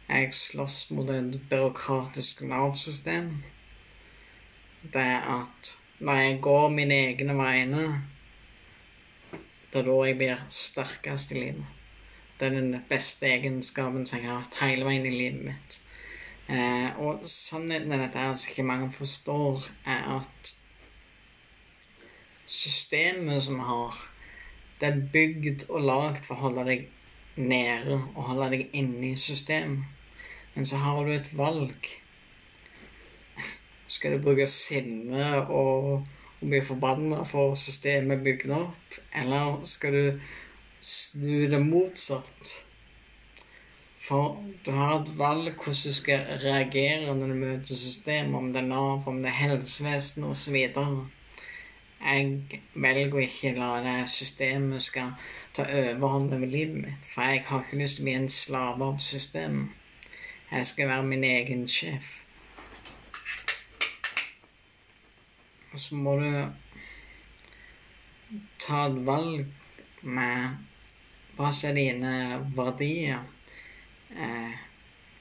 [0.08, 3.28] Jeg slåss mot et byråkratisk Nav-system.
[4.82, 7.84] Det er at når jeg går mine egne vegne,
[9.72, 11.71] det er da jeg blir sterkest i livet.
[12.42, 15.76] Det er den beste egenskapen som jeg har hatt hele veien i livet mitt.
[16.50, 20.50] Eh, og sannheten er dette her, som ikke mange forstår, er at
[22.50, 24.00] systemet som vi har,
[24.80, 26.84] det er bygd og lagd for å holde deg
[27.38, 29.86] nede og holde deg inne i systemet.
[30.56, 31.92] Men så har du et valg.
[33.86, 36.02] Skal du bruke sinne og,
[36.42, 40.32] og bli forbanna for systemet bygd opp, eller skal du
[40.82, 42.52] snu det motsatt?
[44.02, 48.62] For du har et valg hvordan du skal reagere når du møter systemet, om det
[48.62, 50.56] er Nav, om det er helsevesenet osv.
[52.02, 55.12] Jeg velger å ikke la det systemet skal
[55.54, 58.88] ta overhånd over livet mitt, for jeg har ikke lyst til å bli en slave
[58.88, 59.78] av systemet.
[60.50, 62.10] Jeg skal være min egen sjef.
[65.72, 66.28] Og så må du
[68.60, 69.46] ta et valg
[70.02, 70.71] med
[71.36, 72.14] hva er dine
[72.56, 73.22] verdier.
[74.12, 74.58] Eh,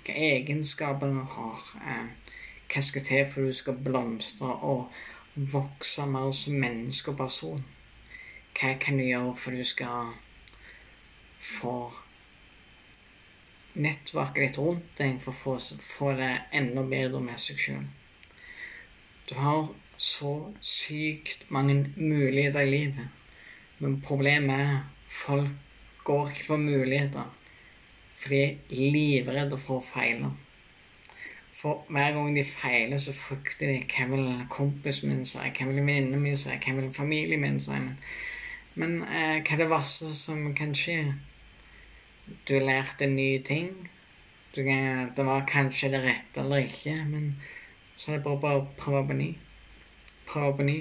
[0.06, 1.63] hva egenskaper du har.
[1.88, 2.36] Eh,
[2.71, 4.91] hva skal til for du skal blomstre og
[5.36, 7.65] vokse mer som menneske og person.
[8.58, 10.13] Hva kan du gjøre for du skal
[11.41, 11.76] få
[13.74, 17.86] nettverket ditt rundt deg for å få, få det enda bedre med seg sjøl.
[19.30, 19.69] Du har
[20.02, 20.34] så
[20.65, 23.08] sykt mange muligheter i livet,
[23.80, 25.71] men problemet er folk
[26.12, 27.28] går ikke for muligheter,
[28.19, 30.36] for de er livredde for å feile.
[31.56, 35.82] For hver gang de feiler, så frykter de hva vil kompisen min si, hva vil
[35.82, 37.80] venninnen min si, hva vil familien min si.
[38.76, 41.15] Men, eh, hva er det verste som kan skje?
[42.47, 43.89] Du lærte nye ting.
[44.56, 47.36] Du, det var kanskje det rette eller ikke, men
[47.97, 49.30] så er det bare å prøve på ny.
[50.28, 50.80] Prøve på ny.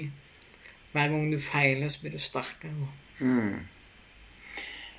[0.91, 2.87] Hver gang du feiler, så blir du sterkere.
[3.19, 3.67] Mm.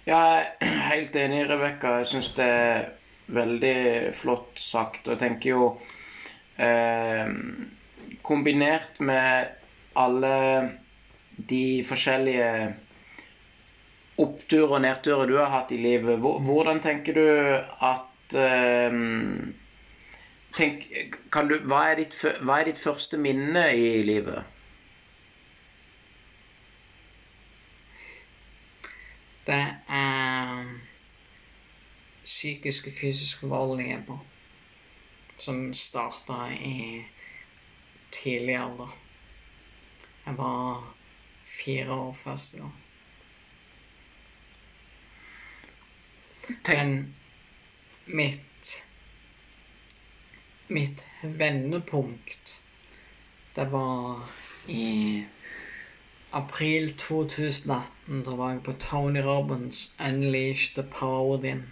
[0.03, 1.97] Jeg er helt enig, Rebekka.
[2.01, 2.87] Jeg syns det er
[3.31, 3.77] veldig
[4.19, 5.07] flott sagt.
[5.07, 5.67] Og jeg tenker jo
[6.59, 7.31] eh,
[8.23, 9.53] Kombinert med
[9.99, 10.33] alle
[11.37, 12.49] de forskjellige
[14.23, 17.27] oppturer og nedturer du har hatt i livet, hvordan tenker du
[17.87, 18.99] at eh,
[20.55, 20.85] tenk,
[21.49, 24.45] du, hva, er ditt, hva er ditt første minne i livet?
[29.47, 30.79] Det er
[32.25, 34.19] psykisk og fysisk vold jeg på.
[35.39, 37.03] Som starta i
[38.13, 38.99] tidlig alder.
[40.27, 40.95] Jeg var
[41.45, 42.79] fire år første gang.
[46.69, 47.15] Men
[48.07, 48.49] mitt
[50.73, 52.61] Mitt vendepunkt,
[53.57, 54.31] det var
[54.69, 55.25] i
[56.33, 58.25] april 2018.
[58.25, 61.69] Da var jeg på Tony Robins 'Unleash the Power Within'.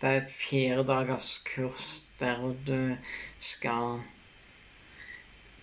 [0.00, 2.96] Det er et firedagers kurs der du
[3.40, 4.00] skal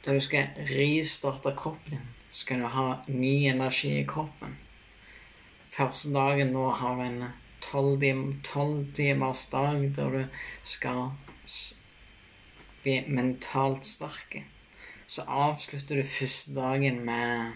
[0.06, 2.00] Der du skal ristarte kroppen din.
[2.32, 4.58] Skal du ha ny energi i kroppen.
[5.68, 7.24] Første dagen nå har du en
[8.44, 10.26] tolv timers dag der du
[10.64, 11.12] skal
[12.84, 14.44] bli mentalt sterk.
[15.08, 17.54] Så avslutter du første dagen med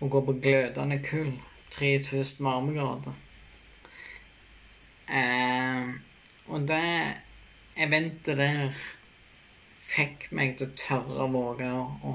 [0.00, 1.32] å gå på glødende kull.
[1.70, 3.12] 3000 varmegrader.
[5.10, 5.90] Eh,
[6.46, 7.14] og det
[7.76, 8.74] eventet der
[9.90, 12.14] fikk meg til å tørre å våge å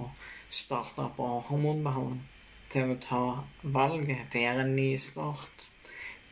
[0.49, 2.23] starte på hormonbehandling.
[2.71, 3.23] Til å ta
[3.61, 5.69] valget, til å gjøre en ny start.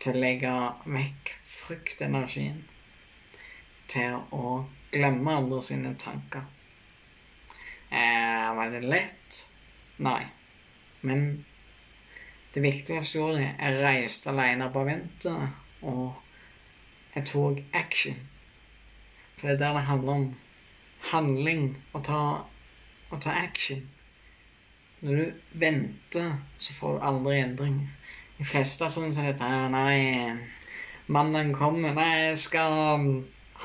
[0.04, 2.63] Til å legge vekk fryktenergien.
[3.88, 6.48] Til å glemme andre sine tanker.
[7.94, 9.44] Eh, var det lett?
[10.04, 10.24] Nei.
[11.04, 11.46] Men
[12.54, 15.50] det viktigste jeg gjorde, jeg reiste alene på ventet,
[15.82, 16.13] og
[17.16, 18.20] jeg tok action.
[19.38, 20.28] For det er der det handler om
[21.12, 22.22] handling, å ta,
[23.12, 23.84] å ta action.
[25.04, 27.80] Når du venter, så får du aldri endring.
[28.38, 30.32] De fleste er sånn som dette her Nei,
[31.12, 31.92] mannen kommer.
[31.98, 32.78] Nei, jeg skal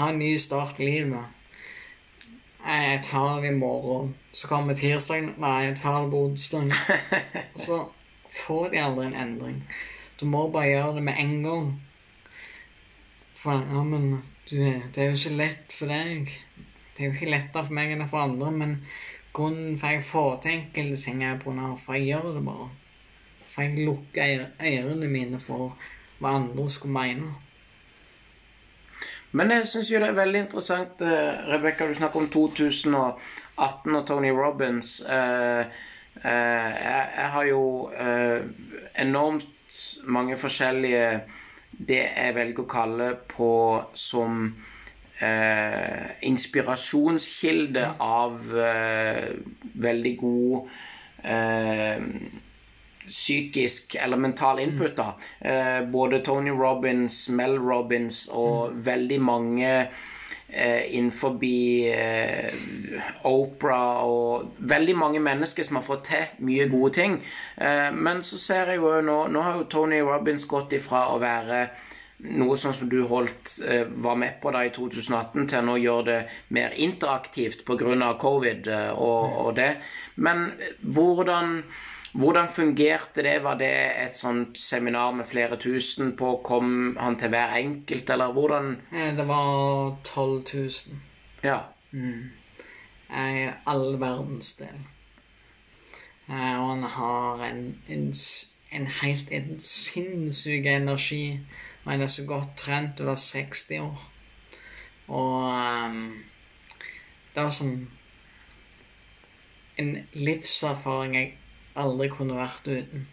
[0.00, 1.37] ha en ny start i livet.
[2.68, 4.10] Nei, jeg tar det i morgen.
[4.36, 5.30] Så kommer tirsdagen.
[5.40, 6.74] Nei, jeg tar det på onsdag.
[7.54, 7.78] Og så
[8.44, 9.62] får de aldri en endring.
[10.20, 11.70] Du må bare gjøre det med en gang.
[13.38, 14.10] For ja, men
[14.50, 16.28] du, det er jo ikke lett for deg.
[16.92, 18.76] Det er jo ikke lettere for meg enn for andre, men
[19.32, 22.68] grunnen for jeg får til enkelte ting, er på grunn for jeg gjør det bare.
[23.48, 25.78] For jeg lukker ørene mine for
[26.20, 27.32] hva andre skulle mene.
[29.32, 34.06] Men jeg syns jo det er veldig interessant, uh, Rebekka, du snakker om 2018 og
[34.06, 35.02] Tony Robins.
[35.04, 35.64] Uh,
[36.24, 37.90] jeg, jeg, har jo
[38.98, 39.76] enormt
[40.10, 41.20] mange forskjellige
[41.78, 43.52] det jeg velger å kalle på
[43.94, 44.48] som
[45.22, 49.28] eh, inspirasjonskilde av eh,
[49.86, 50.72] veldig god
[51.22, 52.02] eh,
[53.08, 54.96] psykisk eller mental input.
[54.96, 55.14] da.
[55.40, 58.84] Eh, både Tony Robins, Mel Robbins og mm.
[58.84, 59.72] veldig mange
[60.48, 62.54] eh, innenfor eh,
[63.24, 67.20] Opera og veldig mange mennesker som har fått til mye gode ting.
[67.56, 71.18] Eh, men så ser jeg jo nå Nå har jo Tony Robins gått ifra å
[71.18, 71.68] være
[72.18, 76.04] noe sånn som du holdt, eh, var med på da i 2018, til nå gjøre
[76.04, 76.18] det
[76.48, 78.14] mer interaktivt pga.
[78.18, 79.76] covid eh, og, og, det.
[80.16, 81.62] Men hvordan,
[82.14, 83.42] hvordan fungerte det?
[83.42, 83.72] Var det
[84.04, 86.40] et sånt seminar med flere tusen på?
[86.44, 90.70] Kom han til hver enkelt, eller hvordan Eh, Det var 12 000
[91.44, 91.58] Ja.
[93.10, 94.78] i all verdens del.
[96.28, 98.14] Eh, Og han har en, en,
[98.72, 101.40] en helt en sinnssyk energi.
[101.84, 104.10] Og han er så godt trent over 60 år.
[105.08, 105.44] Og
[105.90, 106.14] um,
[107.34, 107.88] det var sånn
[109.78, 111.34] En livserfaring jeg
[111.78, 113.06] aldri kunne vært uten.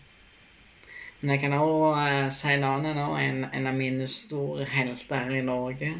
[1.21, 5.39] Men jeg kan òg si en annen nå, en, en av mine store helter her
[5.39, 5.93] i Norge.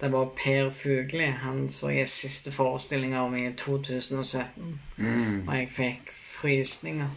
[0.00, 1.26] Det var Per Fugli.
[1.42, 4.80] Han så jeg siste forestillinga om i 2017.
[4.96, 5.48] Mm.
[5.48, 7.10] Og jeg fikk frysninger.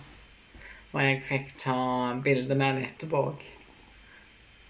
[0.94, 1.78] Og jeg fikk ta
[2.24, 3.46] bilde med han etterpå òg.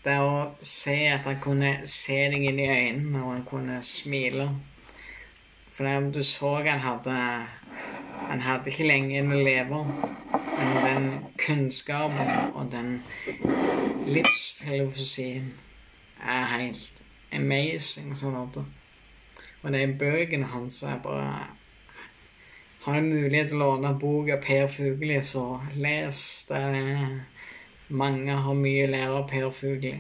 [0.04, 4.48] Det å se at han kunne se deg inn i øynene, og han kunne smile.
[5.72, 7.18] For det, du så han hadde
[8.28, 9.92] Han hadde ikke lenge en lever.
[10.58, 13.04] Men den kunnskapen og den
[14.08, 15.54] livsfilosofien
[16.24, 17.04] er helt
[17.34, 18.16] amazing.
[18.16, 18.58] sånn at
[19.64, 21.48] Og de bøkene hans er bare
[22.86, 26.46] Har du mulighet til å låne bok av Per Fugli, så les.
[26.48, 26.62] Det
[27.90, 29.98] mange har mye å lære av Per Fugli.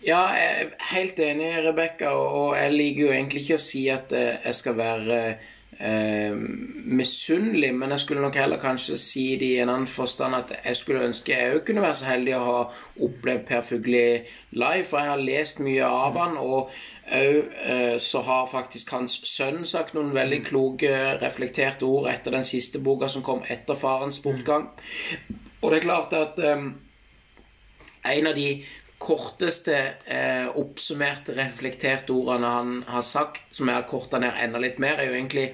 [0.00, 4.12] Ja, jeg er helt enig, Rebekka, og jeg liker jo egentlig ikke å si at
[4.16, 5.18] eh, jeg skal være
[5.80, 6.36] eh,
[6.84, 10.76] misunnelig, men jeg skulle nok heller kanskje si det i en annen forstand at jeg
[10.76, 12.58] skulle ønske jeg òg kunne være så heldig å ha
[13.06, 14.04] opplevd Per Fugli
[14.50, 16.70] live, for jeg har lest mye av han, og
[17.10, 22.46] òg eh, så har faktisk hans sønn sagt noen veldig kloke, reflekterte ord etter den
[22.46, 24.70] siste boka som kom etter farens bortgang.
[25.60, 26.68] Og det er klart at eh,
[28.10, 28.52] en av de
[29.00, 34.80] korteste eh, oppsummerte, reflekterte ordene han har sagt, som jeg har korta ned enda litt
[34.82, 35.52] mer, er jo egentlig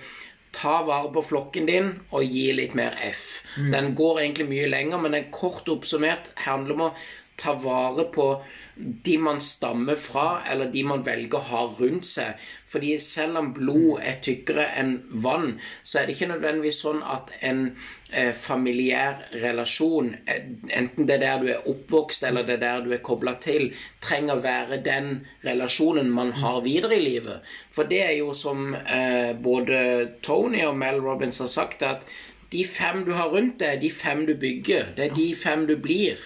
[0.57, 3.43] Ta vare på flokken din og gi litt mer F.
[3.75, 6.95] Den går egentlig mye lenger, men den kort oppsummert handler om å
[7.37, 8.31] ta vare på
[8.77, 12.41] de man stammer fra, eller de man velger å ha rundt seg.
[12.69, 17.33] Fordi selv om blod er tykkere enn vann, så er det ikke nødvendigvis sånn at
[17.41, 17.63] en
[18.11, 22.85] eh, familiær relasjon, eh, enten det er der du er oppvokst eller det er der
[22.85, 23.71] du er kobla til,
[24.05, 25.11] trenger å være den
[25.47, 27.49] relasjonen man har videre i livet.
[27.73, 29.83] For det er jo som eh, både
[30.27, 32.05] Tony og Mel Robbins har sagt, at
[32.53, 35.77] de fem du har rundt deg, de fem du bygger, det er de fem du
[35.83, 36.21] blir.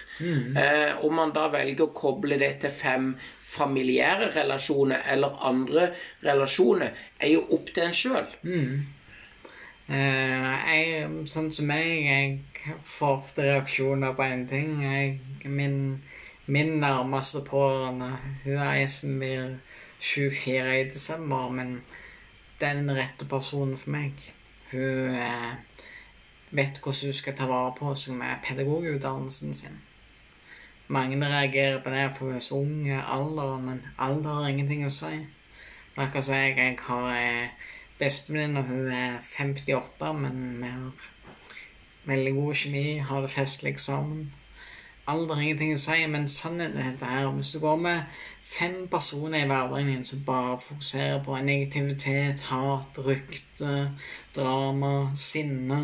[0.57, 3.13] Eh, om man da velger å koble det til fem
[3.51, 5.89] familiære relasjoner eller andre
[6.23, 8.29] relasjoner, er jo opp til en sjøl.
[9.91, 14.77] Eh, sånn som meg, jeg får ofte reaksjoner på en ting.
[14.85, 16.03] Jeg, min,
[16.45, 18.13] min nærmeste pårørende
[18.45, 19.57] Hun er ei som blir
[19.99, 21.81] 24 i desember, men
[22.59, 24.21] det er den rette personen for meg.
[24.71, 25.51] Hun eh,
[26.51, 29.79] vet hvordan hun skal ta vare på seg med pedagogutdannelsen sin.
[30.91, 34.83] Mange reagerer på det for hun er så ung i alderen, men alder har ingenting
[34.85, 35.13] å si.
[35.95, 41.07] Akkurat som jeg, jeg har eh, bestevenninne, hun er 58, men vi har
[42.11, 44.33] veldig god kjemi, har det festlig sammen.
[45.07, 47.31] Alder har ingenting å si, men sannheten er dette her.
[47.39, 52.99] Hvis du går med fem personer i hverdagen din som bare fokuserer på negativitet, hat,
[53.07, 53.91] rykte,
[54.35, 55.81] drama, sinne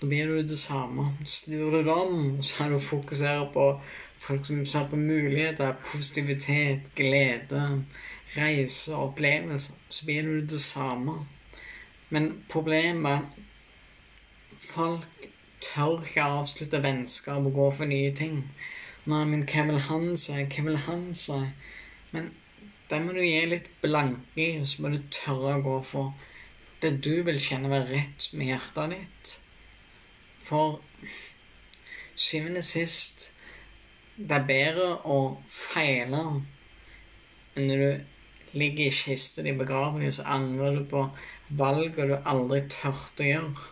[0.00, 1.10] da blir du det samme.
[1.24, 3.66] Snur du deg om, så er du fokuserer på
[4.20, 7.84] folk som ser på muligheter, positivitet, glede,
[8.36, 11.26] reise, opplevelser, så blir du det samme.
[12.08, 13.28] Men problemet
[14.60, 15.28] folk
[15.60, 18.42] tør ikke avslutte vennskap og gå for nye ting.
[19.08, 20.36] Nei, men hva vil han si?
[20.36, 21.38] Hva vil han si?
[22.12, 22.32] Men
[22.90, 26.12] det må du gi litt blanke i, og så må du tørre å gå for
[26.82, 29.36] det du vil kjenne være rett med hjertet ditt.
[30.50, 30.80] For
[32.18, 33.30] syvende sist
[34.16, 36.24] Det er bedre å feile
[37.56, 41.04] enn når du ligger i kista di begraven, så angrer du på
[41.58, 43.64] valget du aldri turte å gjøre.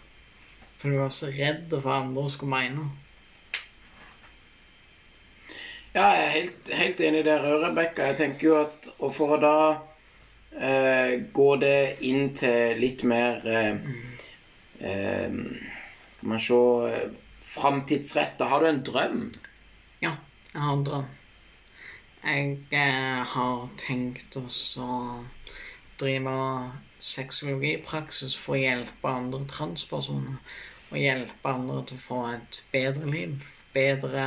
[0.78, 2.88] For du var så redd for andre skulle mene.
[5.94, 8.10] Ja, jeg er helt, helt enig der, Rebekka.
[8.10, 9.54] Jeg tenker jo at Og for å da
[10.52, 13.80] eh, gå det inn til litt mer eh,
[14.84, 15.38] eh,
[16.18, 16.54] Skal man se
[16.90, 17.10] eh,
[17.40, 18.44] Framtidsretta.
[18.44, 19.20] Har du en drøm?
[20.02, 20.16] Ja,
[20.52, 21.04] jeg har en drøm.
[22.24, 24.42] Jeg eh, har tenkt å
[26.00, 26.34] drive
[26.98, 30.42] sexologipraksis for å hjelpe andre transpersoner.
[30.90, 33.46] Og hjelpe andre til å få et bedre liv.
[33.70, 34.26] Bedre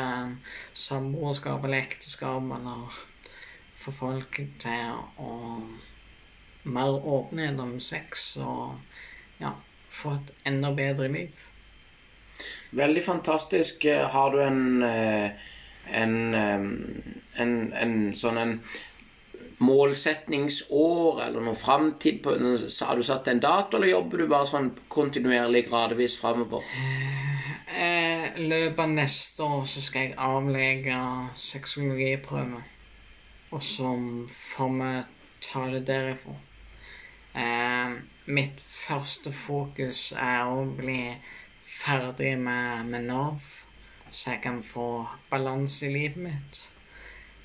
[0.72, 3.04] samboerskap eller ekteskap, eller
[3.76, 5.38] få folk til å
[6.64, 8.76] Mer åpenhet om sex og
[9.42, 9.56] ja,
[9.90, 11.40] få et enda bedre liv.
[12.72, 13.86] Veldig fantastisk.
[13.86, 15.50] Har du en eh,
[15.92, 18.56] en, eh, en, en sånn en
[19.62, 25.68] målsetningsår eller noe framtid Har du satt en dato, eller jobber du bare sånn kontinuerlig
[25.70, 26.66] gradvis framover?
[27.72, 30.98] I løpet av neste år så skal jeg avlegge
[31.40, 32.62] sexologiprøve.
[33.52, 33.92] Og så
[34.32, 34.92] får vi
[35.46, 36.36] ta det derifra.
[37.36, 37.94] Eh,
[38.32, 41.14] mitt første fokus er å bli
[41.64, 43.42] ferdig med, med Nav,
[44.12, 46.62] så jeg kan få balanse i livet mitt.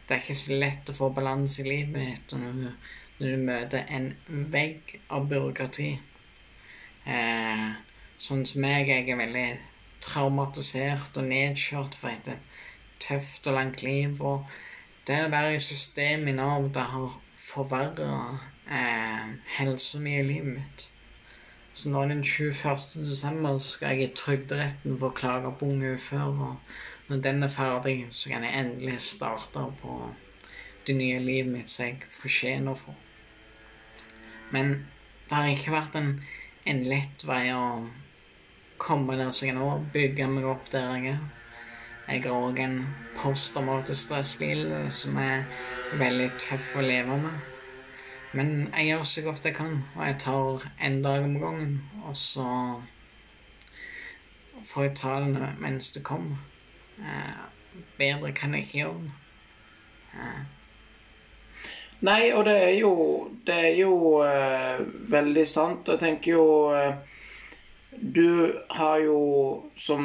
[0.06, 2.68] Det er ikke så lett å få balanse i livet mitt når du,
[3.18, 5.90] når du møter en vegg av byråkrati.
[7.06, 7.66] Eh,
[8.18, 9.48] sånn som meg, jeg er veldig
[10.04, 12.30] traumatisert og nedkjørt for et
[13.02, 14.20] tøft og langt liv.
[14.22, 14.46] Og
[15.06, 18.12] det å være i systemet i Nav, det har forverra
[18.66, 20.90] eh, helsa mi i livet mitt.
[21.76, 22.78] Så nå den 21.
[23.04, 26.22] desember skal jeg i Trygderetten få klage på unge uføre.
[26.48, 29.96] Og når den er ferdig, så kan jeg endelig starte på
[30.86, 32.96] det nye livet mitt som jeg fortjener for.
[34.50, 34.72] Men
[35.28, 36.08] det har ikke vært en,
[36.64, 37.66] en lett vei å
[38.80, 41.20] komme der som jeg nå bygge meg opp der jeg er.
[42.06, 42.78] Jeg har òg en
[43.18, 45.44] posttraumatisk stresslidelse som er
[46.00, 47.55] veldig tøff å leve med.
[48.32, 51.82] Men jeg gjør så godt jeg kan, og jeg tar en dag om gangen.
[52.04, 52.80] Og så
[54.66, 56.36] får jeg ta det mens det kommer.
[56.98, 57.38] Eh,
[57.98, 59.12] bedre kan jeg ikke gjøre det.
[60.14, 60.44] Eh.
[62.00, 64.80] Nei, og det er jo Det er jo eh,
[65.12, 65.88] veldig sant.
[65.88, 66.94] Og jeg tenker jo eh,
[67.90, 69.20] Du har jo
[69.76, 70.04] som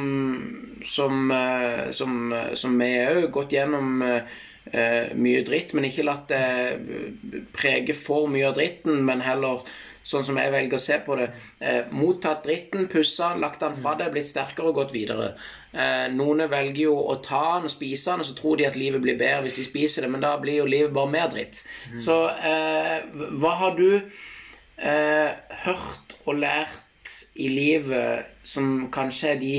[0.86, 4.24] Som, eh, som, som vi òg gått gjennom eh,
[4.72, 9.65] mye dritt, men ikke latt det prege for mye av dritten, men heller
[10.03, 11.28] sånn som jeg velger å se på det.
[11.61, 15.34] Eh, mottatt dritten, pussa, lagt den fra deg, blitt sterkere og gått videre.
[15.72, 18.80] Eh, noen velger jo å ta den og spise den, og så tror de at
[18.80, 21.63] livet blir bedre hvis de spiser det, men da blir jo livet bare mer dritt.
[21.91, 21.99] Mm.
[22.01, 22.97] Så eh,
[23.41, 25.30] hva har du eh,
[25.67, 29.55] hørt og lært i livet som kanskje er de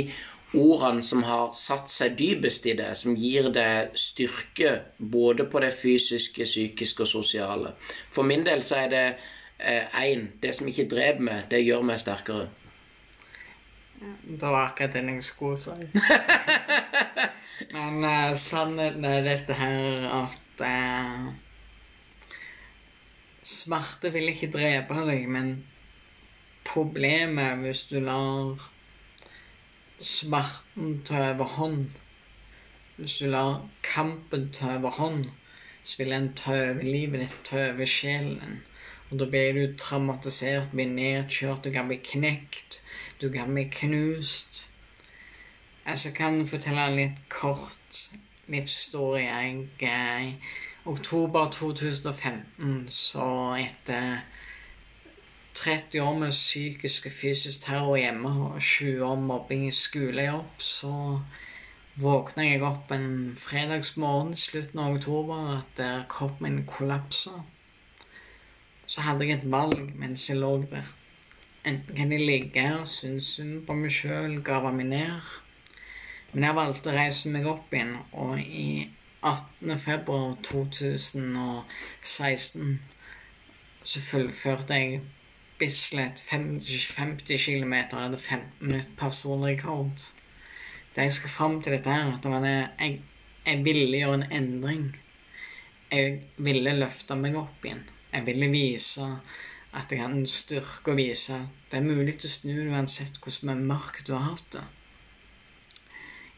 [0.54, 5.72] ordene som har satt seg dypest i det, som gir det styrke både på det
[5.76, 7.74] fysiske, psykiske og sosiale.
[8.12, 9.06] For min del så er det
[9.62, 12.48] én eh, Det som ikke dreper meg, det gjør meg sterkere.
[14.26, 15.70] Det var akkurat det jeg skulle si.
[17.72, 21.30] Men uh, sannheten er dette her at uh,
[23.42, 25.64] Smerte vil ikke drepe deg, men
[26.66, 28.71] problemet hvis du lar
[30.02, 31.90] smerten ta overhånd.
[32.96, 35.30] Hvis du lar kampen ta overhånd,
[35.84, 38.62] så vil den ta over livet ditt, ta over sjelen.
[39.10, 42.80] Og da blir du traumatisert, blir nedkjørt, du kan bli knekt,
[43.20, 44.68] du kan bli knust.
[45.86, 48.02] Jeg kan fortelle en litt kort
[48.46, 49.26] livshistorie.
[49.26, 50.34] Jeg, I
[50.84, 53.26] oktober 2015, så
[53.58, 54.22] etter
[55.54, 61.20] 30 år med psykisk og fysisk terror hjemme og 20 år mobbing i skolejobb, så
[62.00, 67.42] våkna jeg opp en fredagsmorgen i slutten av oktober at kroppen min kollapsa.
[68.86, 70.88] Så hadde jeg et valg mens jeg lå der.
[71.64, 75.20] Enten kan jeg ligge her og synes synd på meg sjøl, grave meg ned.
[76.32, 78.88] Men jeg valgte å reise meg opp igjen, og i
[79.22, 79.78] 18.
[79.78, 82.80] februar 2016
[83.84, 85.00] så fullførte jeg
[85.62, 90.08] Bislett 50 km hadde 15 minutter personrekord.
[90.94, 92.26] Det jeg skal fram til dette her, at
[92.80, 92.98] jeg,
[93.46, 94.88] jeg ville gjøre en endring.
[95.92, 97.84] Jeg ville løfte meg opp igjen.
[98.10, 99.06] Jeg ville vise
[99.72, 103.62] at jeg hadde en styrke å vise at det er mulig å snu uansett hvordan
[103.70, 104.66] mørkt du har hatt det.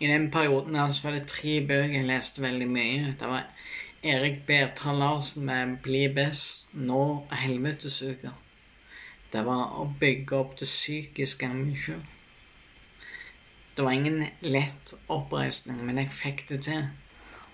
[0.04, 3.16] I den perioden her var det tre bøker jeg leste veldig mye.
[3.18, 3.48] Det var
[4.04, 8.43] Erik Bertrand Larsen med 'Bli best', nå 'Helvetesuker'.
[9.34, 12.02] Det var å bygge opp det psykiske av meg sjøl.
[13.74, 16.84] Det var ingen lett oppreisning, men jeg fikk det til.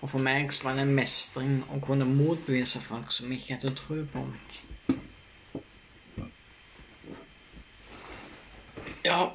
[0.01, 3.73] Og for meg så var det en mestring å kunne motbevise folk som ikke hadde
[3.79, 4.59] tro på meg.
[9.01, 9.31] Ja,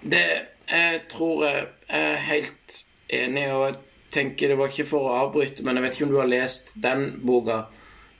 [0.00, 0.24] det
[0.72, 2.78] jeg tror jeg er helt
[3.12, 3.76] enig, og jeg
[4.12, 6.72] tenker Det var ikke for å avbryte, men jeg vet ikke om du har lest
[6.80, 7.62] den boka.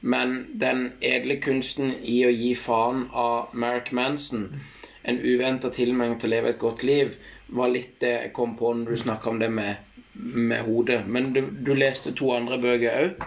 [0.03, 4.61] Men 'Den edle kunsten i å gi faen' av Merrick Manson,
[5.05, 7.15] en uventa tilmelding til å leve et godt liv,
[7.49, 9.77] var litt det jeg kom på når du snakka om det med,
[10.15, 11.07] med hodet.
[11.07, 13.25] Men du, du leste to andre bøker òg?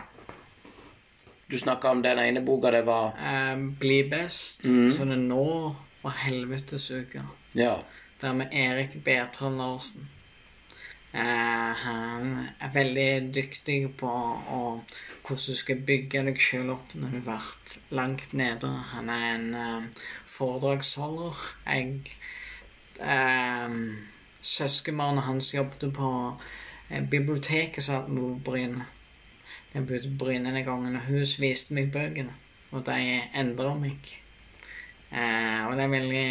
[1.51, 3.13] Du snakka om den ene boka, det var
[3.53, 4.91] um, bli best, Mm.
[4.91, 7.21] så det nå og helvetes uke.
[7.55, 7.76] Ja.
[8.21, 10.09] Det er med Erik Bertrand Larsen.
[11.16, 14.57] Eh, han er veldig dyktig på å,
[15.24, 18.72] hvordan du skal bygge deg sjøl opp når du har vært langt nede.
[18.91, 21.39] Han er en eh, foredragsholder.
[21.70, 22.18] Jeg
[22.99, 23.80] eh,
[24.45, 26.11] Søskenbarnet hans jobbet på
[26.89, 28.89] eh, biblioteket satt mor Bryne.
[29.72, 32.36] Jeg bodde på Bryne den gangen, og hun viste meg bøkene.
[32.76, 34.11] Og de endra meg.
[35.16, 36.28] Eh, og det er veldig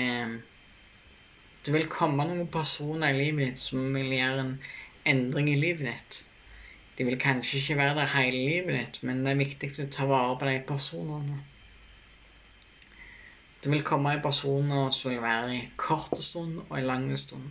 [1.64, 4.54] det vil komme noen personer i livet ditt som vil gjøre en
[5.08, 6.20] endring i livet ditt.
[6.98, 10.06] De vil kanskje ikke være der hele livet ditt, men det er viktig å ta
[10.10, 11.38] vare på de personene.
[13.64, 17.48] Det vil komme personer som vil være i kort stund og i lang stund.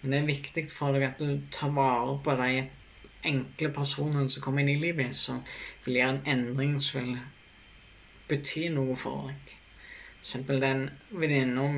[0.00, 2.64] Men det er viktig for deg at du tar vare på de
[3.30, 5.38] enkle personene som kommer inn i livet ditt, som
[5.84, 7.22] vil gjøre en endring som vil
[8.26, 9.54] bety noe for deg.
[10.18, 11.68] For eksempel den venninna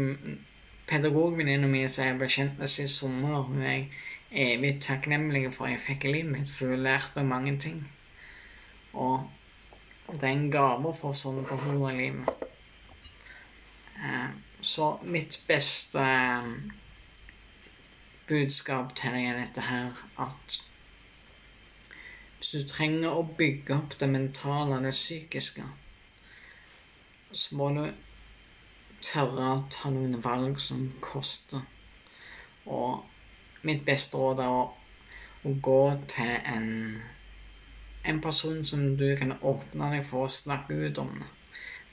[0.89, 3.89] pedagogvenninna mi som jeg ble kjent med sist sommer, hun er jeg
[4.35, 7.85] evig takknemlig for jeg fikk i livet mitt, for hun har lært meg mange ting.
[8.93, 9.31] Og
[10.13, 12.45] det er en gave å få sånne personer i livet.
[14.65, 16.53] Så mitt beste eh,
[18.29, 20.57] budskap til deg er dette her at
[22.39, 25.65] hvis du trenger å bygge opp det mentale det psykiske,
[27.33, 27.85] så må du
[29.05, 31.65] tørre å ta noen valg som koster.
[32.65, 33.05] Og
[33.67, 34.63] mitt beste råd er å,
[35.45, 35.81] å gå
[36.11, 36.71] til en,
[38.05, 41.19] en person som du kan åpne deg for å snakke ut om.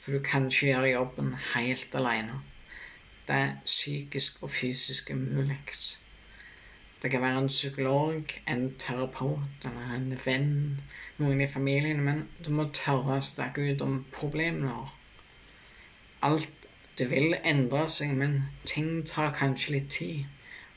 [0.01, 2.39] For du kan ikke gjøre jobben helt alene.
[3.28, 5.59] Det er psykisk og fysisk umulig.
[7.01, 10.82] Det kan være en psykolog, en terapeut eller en venn,
[11.18, 14.91] noen i familien, men du må tørre å snakke ut om har.
[16.22, 16.61] Alt
[16.98, 20.26] det vil endre seg, men ting tar kanskje litt tid.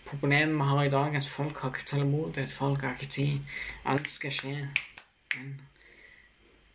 [0.07, 3.39] Problemet vi har i dag, er at folk har ikke tålmodighet, folk har ikke tid.
[3.85, 4.69] Alt skal skje.
[5.35, 5.55] Men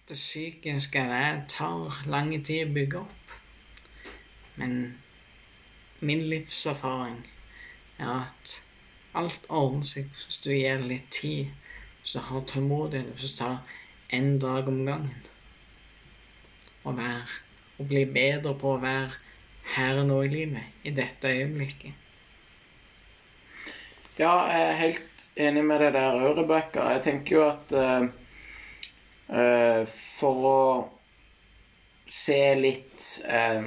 [0.10, 3.36] det psykiske det tar lang tid å bygge opp.
[4.56, 4.74] Men
[6.00, 7.22] min livserfaring
[8.00, 8.56] er at
[9.14, 11.54] alt ordner seg hvis du gir det litt tid,
[12.02, 13.58] hvis du har tålmodighet, hvis du tar
[14.10, 15.26] en dag om gangen.
[16.84, 17.26] Og, være,
[17.78, 19.29] og bli bedre på å være
[19.76, 21.94] her og nå i livet, i dette øyeblikket.
[24.20, 26.90] Ja, jeg er helt enig med deg der òg, Rebekka.
[26.98, 27.76] Jeg tenker jo at
[29.32, 30.64] uh, for å
[32.10, 33.64] se litt uh,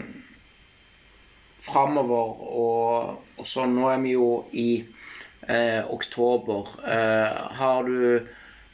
[1.62, 6.76] framover og, og sånn Nå er vi jo i uh, oktober.
[6.84, 7.98] Uh, har du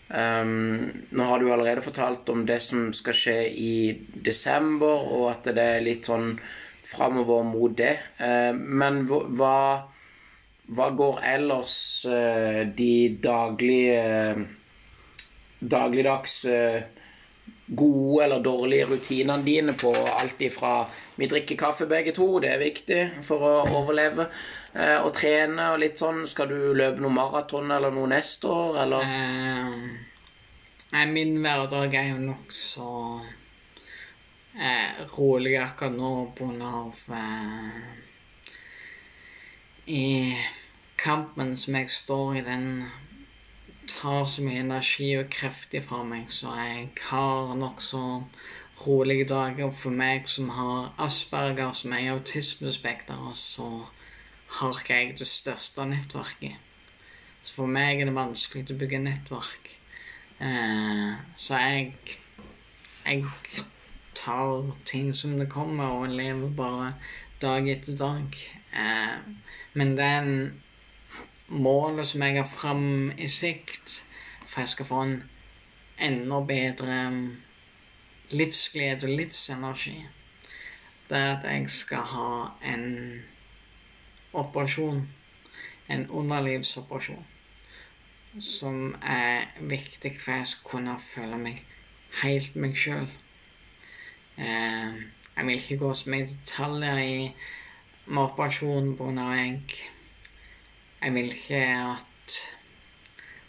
[0.08, 3.72] Um, Nå har du allerede fortalt om det som skal skje i
[4.24, 6.30] desember, og at det er litt sånn
[6.89, 7.95] framover mot det.
[8.18, 9.82] Eh, men hva-
[10.68, 11.76] hva går ellers
[12.09, 12.93] eh, de
[13.24, 14.47] daglige
[15.61, 16.82] Dagligdags eh,
[17.66, 20.84] gode eller dårlige rutinene dine på alt ifra
[21.18, 24.28] Vi drikker kaffe begge to, det er viktig for å overleve.
[24.74, 26.22] eh, og trene og litt sånn.
[26.30, 29.03] Skal du løpe noe maraton eller noe neste år, eller?
[30.95, 32.93] Eh, min hverdag er jo nokså
[34.59, 36.32] eh, rolig akkurat nå
[36.66, 37.82] av eh,
[39.86, 40.36] I
[40.98, 42.88] kampen som jeg står i, den
[43.88, 48.02] tar så mye energi og kreft fra meg, så jeg har nokså
[48.84, 49.70] rolige dager.
[49.72, 53.86] For meg som har asperger, som er i autismespekteret, så
[54.59, 56.56] har ikke jeg det største nettverket.
[57.42, 59.74] Så for meg er det vanskelig å bygge nettverk.
[60.40, 61.94] Eh, så jeg
[63.09, 63.24] Jeg
[64.28, 66.92] tar ting som det kommer, og lever bare
[67.40, 68.36] dag etter dag.
[68.72, 69.18] Eh,
[69.72, 70.60] men den
[71.48, 74.02] målet som jeg har fram i sikt,
[74.46, 75.22] for jeg skal få en
[75.98, 76.96] enda bedre
[78.30, 79.96] livsglede og livsenergi,
[81.08, 82.32] det er at jeg skal ha
[82.74, 83.22] en
[84.32, 85.08] operasjon,
[85.88, 87.24] en underlivsoperasjon,
[88.40, 91.64] som er viktig for jeg skal kunne føle meg
[92.22, 93.08] helt meg sjøl.
[94.39, 94.99] Eh,
[95.36, 97.32] jeg vil ikke gå så mye i detaljer i
[98.07, 99.62] med operasjonen av jeg
[101.03, 102.39] Jeg vil ikke at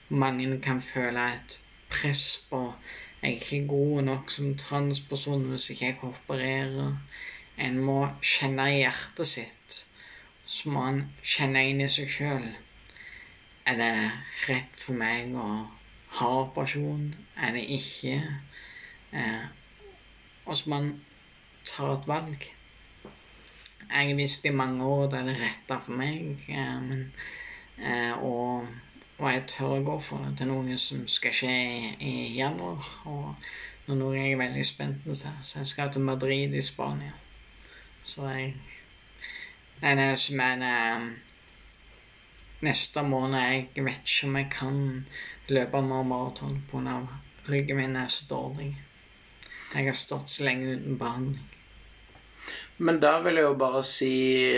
[0.09, 1.59] mange kan føle et
[1.89, 2.73] press på
[3.21, 6.93] jeg er ikke god nok som transperson hvis ikke jeg opererer.
[7.57, 9.79] En må kjenne i hjertet sitt.
[10.45, 12.45] Så må en kjenne inn i seg sjøl.
[13.67, 13.91] Er det
[14.47, 15.49] rett for meg å
[16.21, 17.09] ha operasjon?
[17.35, 18.21] Er det ikke?
[20.49, 21.01] Eh, og så man
[21.65, 22.55] tar et valg.
[23.89, 27.13] Jeg har visst i mange år det er det rette for meg, eh, men,
[27.77, 28.67] eh, og,
[29.17, 30.37] og, jeg tør å gå for det.
[30.37, 31.53] Det er noe som skal skje
[31.99, 33.35] i, januar, og
[33.89, 35.13] er jeg veldig spent på.
[35.15, 37.13] Så jeg skal til Madrid i Spania.
[38.03, 38.53] Så jeg
[40.17, 41.17] som er det
[42.61, 43.39] neste måned.
[43.75, 45.07] Jeg vet ikke om jeg kan
[45.49, 47.07] løpe mer maraton pga.
[47.49, 48.88] ryggen min er så dårlig.
[49.69, 51.45] Jeg har stått så lenge uten behandling.
[52.79, 54.13] Men da vil jeg jo bare si,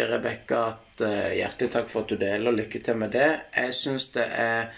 [0.08, 3.30] Rebekka, at uh, hjertelig takk for at du deler, og lykke til med det.
[3.56, 4.70] Jeg syns det er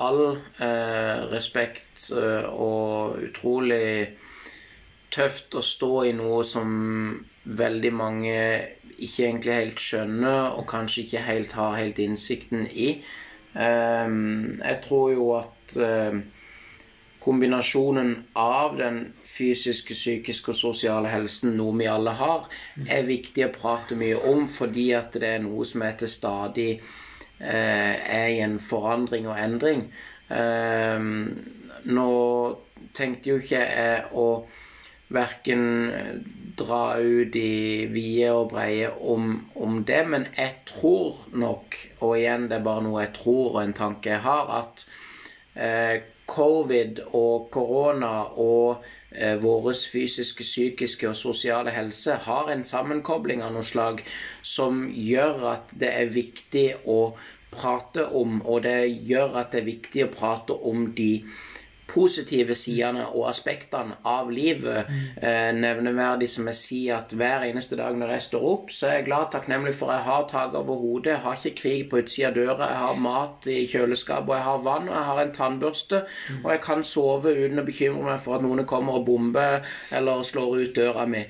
[0.00, 4.16] all uh, respekt uh, og utrolig
[5.10, 6.70] tøft å stå i noe som
[7.50, 8.36] veldig mange
[9.00, 12.92] ikke egentlig helt skjønner, og kanskje ikke helt har helt innsikten i.
[13.50, 15.74] Jeg tror jo at
[17.20, 22.48] kombinasjonen av den fysiske, psykiske og sosiale helsen, noe vi alle har,
[22.88, 26.70] er viktig å prate mye om fordi at det er noe som er til stadig
[26.72, 29.84] eh, er i en forandring og endring.
[30.32, 31.04] Eh,
[31.90, 32.08] nå
[32.96, 34.26] tenkte jo ikke jeg å
[35.10, 35.62] verken
[36.56, 42.48] dra ut i vide og breie om, om, det, men jeg tror nok, og igjen
[42.50, 45.09] det er bare noe jeg tror og en tanke jeg har, at eh,
[46.30, 53.54] covid og korona og eh, vår fysiske, psykiske og sosiale helse har en sammenkobling av
[53.56, 54.04] noe slag
[54.46, 57.00] som gjør at det er viktig å
[57.50, 58.78] prate om, og det
[59.10, 61.12] gjør at det er viktig å prate om de
[61.90, 64.90] positive sidene og aspektene av livet.
[65.20, 68.98] Eh, nevneverdig som jeg sier at hver eneste dag når jeg står opp, så er
[68.98, 72.30] jeg glad takknemlig for jeg har tak over hodet, jeg har ikke krig på utsida
[72.30, 75.34] av døra, jeg har mat i kjøleskapet, og jeg har vann, og jeg har en
[75.36, 76.02] tannbørste,
[76.42, 79.66] og jeg kan sove uten å bekymre meg for at noen kommer og bomber
[79.96, 81.24] eller slår ut døra mi.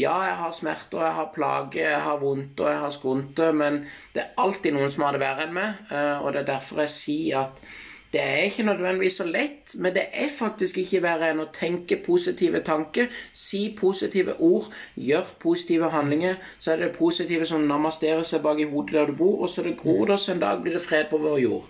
[0.00, 3.82] Ja, jeg har smerter, jeg har plager, jeg har vondt og jeg har skrunter, men
[4.14, 6.84] det er alltid noen som har det verre enn meg, eh, og det er derfor
[6.84, 7.66] jeg sier at
[8.12, 11.98] det er ikke nødvendigvis så lett, men det er faktisk ikke verre enn å tenke
[12.06, 16.38] positive tanker, si positive ord, gjør positive handlinger.
[16.58, 19.50] Så er det det positive som namasterer seg bak i hodet der du bor, og
[19.50, 21.68] så det gror det, så en dag blir det fred på vår jord.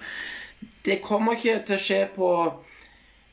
[0.85, 2.31] Det kommer ikke til å skje på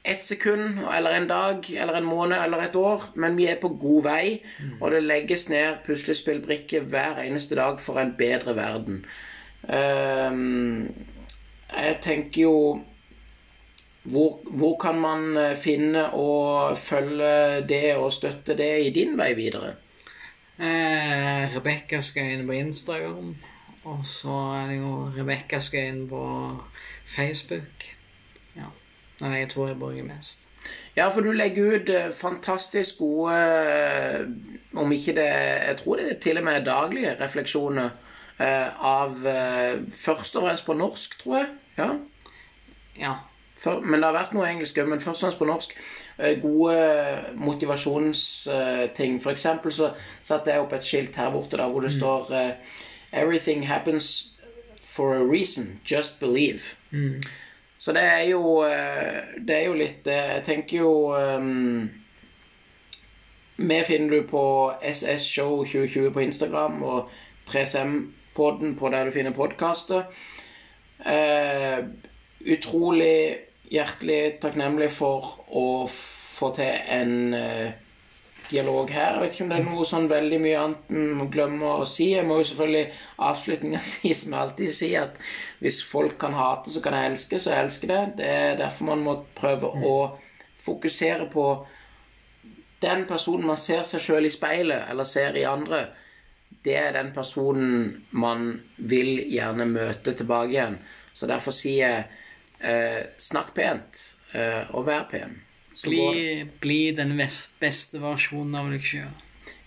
[0.04, 3.70] ett sekund eller en dag eller en måned eller et år, men vi er på
[3.80, 4.26] god vei,
[4.80, 9.04] og det legges ned puslespillbrikker hver eneste dag for en bedre verden.
[9.64, 10.90] Um,
[11.74, 12.58] jeg tenker jo
[14.04, 19.32] hvor, hvor, kan man eh, finne og følge det og støtte det i din vei
[19.38, 19.76] videre?
[20.60, 23.36] Eh, Rebekka Skøyen på Instagram.
[23.84, 26.24] Og så er det jo Rebekka Skøyen på
[27.16, 27.88] Facebook.
[28.56, 28.68] Ja.
[29.22, 30.50] Er jeg tror jeg bruker mest.
[30.96, 34.22] Ja, for du legger ut eh, fantastisk gode eh,
[34.76, 37.90] Om ikke det Jeg tror det er til og med daglige refleksjoner
[38.40, 39.16] av
[39.92, 41.48] Først og fremst på norsk, tror jeg.
[41.78, 41.90] Ja.
[43.00, 43.14] ja.
[43.64, 45.76] For, men det har vært noe engelsk òg, men først og fremst på norsk.
[46.18, 46.80] Eh, gode
[47.40, 49.22] motivasjonsting.
[49.24, 51.98] For eksempel så satte jeg opp et skilt her borte da, hvor det mm.
[51.98, 52.82] står uh,
[53.14, 54.36] Everything happens
[54.82, 55.80] for a reason.
[55.86, 56.76] Just believe.
[56.92, 57.22] Mm.
[57.80, 61.90] Så det er jo uh, Det er jo litt Jeg tenker jo um,
[63.58, 64.44] Vi finner du på
[64.82, 67.10] SS Show 2020 på Instagram og
[67.50, 70.04] 3SM-podden på der du finner podkaster.
[71.00, 71.84] Uh,
[72.44, 77.72] utrolig hjertelig takknemlig for å få til en uh,
[78.50, 79.16] dialog her.
[79.16, 81.88] Jeg vet ikke om det er noe sånn veldig mye annet en må glemme å
[81.90, 82.10] si.
[82.14, 82.84] Jeg må jo selvfølgelig
[83.30, 87.40] avslutninga si som jeg alltid sier, at hvis folk kan hate, så kan jeg elske,
[87.40, 88.02] så jeg elsker det.
[88.20, 89.88] Det er derfor man må prøve mm.
[89.88, 89.96] å
[90.64, 91.48] fokusere på
[92.84, 95.86] den personen man ser seg sjøl i speilet, eller ser i andre.
[96.64, 100.78] Det er den personen man vil gjerne møte tilbake igjen.
[101.14, 102.23] Så derfor sier jeg
[102.64, 104.04] eh, snakk pent,
[104.34, 105.42] eh, og vær pen.
[105.84, 107.16] Bli, bli, den
[107.60, 109.12] beste versjonen av deg sjøl.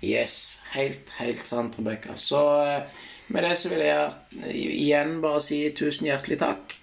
[0.04, 0.60] Yes.
[0.74, 2.14] Helt, helt sant, Rebekka.
[2.20, 3.02] Så eh,
[3.34, 6.76] med det så vil jeg igjen bare si tusen hjertelig takk.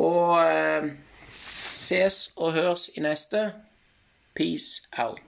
[0.00, 0.90] Og eh,
[1.34, 3.50] ses og høres i neste.
[4.38, 5.27] Peace out.